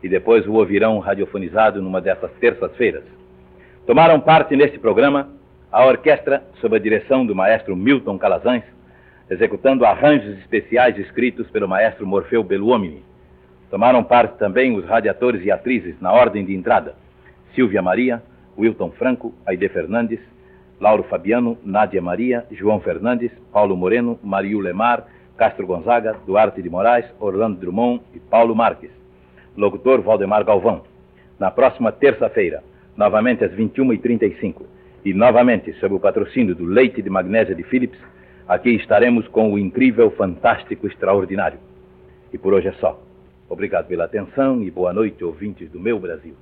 e 0.03 0.07
depois 0.07 0.45
o 0.45 0.53
ouvirão 0.53 0.99
radiofonizado 0.99 1.81
numa 1.81 1.99
dessas 1.99 2.31
terças-feiras. 2.33 3.03
Tomaram 3.87 4.19
parte 4.19 4.55
neste 4.55 4.77
programa 4.77 5.29
a 5.71 5.83
orquestra, 5.83 6.43
sob 6.61 6.75
a 6.75 6.79
direção 6.79 7.25
do 7.25 7.33
maestro 7.33 7.75
Milton 7.75 8.19
Calazans, 8.19 8.61
executando 9.27 9.83
arranjos 9.83 10.37
especiais 10.37 10.95
escritos 10.99 11.49
pelo 11.49 11.67
maestro 11.67 12.05
Morfeu 12.05 12.43
Beluomini. 12.43 13.03
Tomaram 13.71 14.03
parte 14.03 14.37
também 14.37 14.77
os 14.77 14.85
radiadores 14.85 15.43
e 15.43 15.49
atrizes 15.49 15.99
na 15.99 16.13
ordem 16.13 16.45
de 16.45 16.53
entrada: 16.53 16.93
Silvia 17.55 17.81
Maria, 17.81 18.21
Wilton 18.55 18.91
Franco, 18.91 19.33
Aide 19.43 19.67
Fernandes, 19.69 20.19
Lauro 20.79 21.01
Fabiano, 21.01 21.57
Nádia 21.63 21.99
Maria, 21.99 22.45
João 22.51 22.79
Fernandes, 22.79 23.31
Paulo 23.51 23.75
Moreno, 23.75 24.19
Mariu 24.21 24.59
Lemar, 24.59 25.07
Castro 25.43 25.67
Gonzaga, 25.67 26.15
Duarte 26.25 26.61
de 26.61 26.69
Moraes, 26.69 27.05
Orlando 27.19 27.59
Drummond 27.59 28.01
e 28.15 28.19
Paulo 28.21 28.55
Marques. 28.55 28.91
Locutor 29.57 30.01
Valdemar 30.01 30.41
Galvão. 30.45 30.83
Na 31.37 31.51
próxima 31.51 31.91
terça-feira, 31.91 32.63
novamente 32.95 33.43
às 33.43 33.51
21h35, 33.51 34.61
e 35.03 35.13
novamente 35.13 35.73
sob 35.81 35.95
o 35.95 35.99
patrocínio 35.99 36.55
do 36.55 36.63
leite 36.63 37.01
de 37.01 37.09
magnésia 37.09 37.53
de 37.53 37.63
Philips, 37.63 37.99
aqui 38.47 38.69
estaremos 38.69 39.27
com 39.27 39.51
o 39.51 39.59
incrível, 39.59 40.09
fantástico, 40.11 40.87
extraordinário. 40.87 41.59
E 42.31 42.37
por 42.37 42.53
hoje 42.53 42.69
é 42.69 42.73
só. 42.79 42.97
Obrigado 43.49 43.87
pela 43.87 44.05
atenção 44.05 44.63
e 44.63 44.71
boa 44.71 44.93
noite, 44.93 45.25
ouvintes 45.25 45.69
do 45.69 45.77
meu 45.77 45.99
Brasil. 45.99 46.35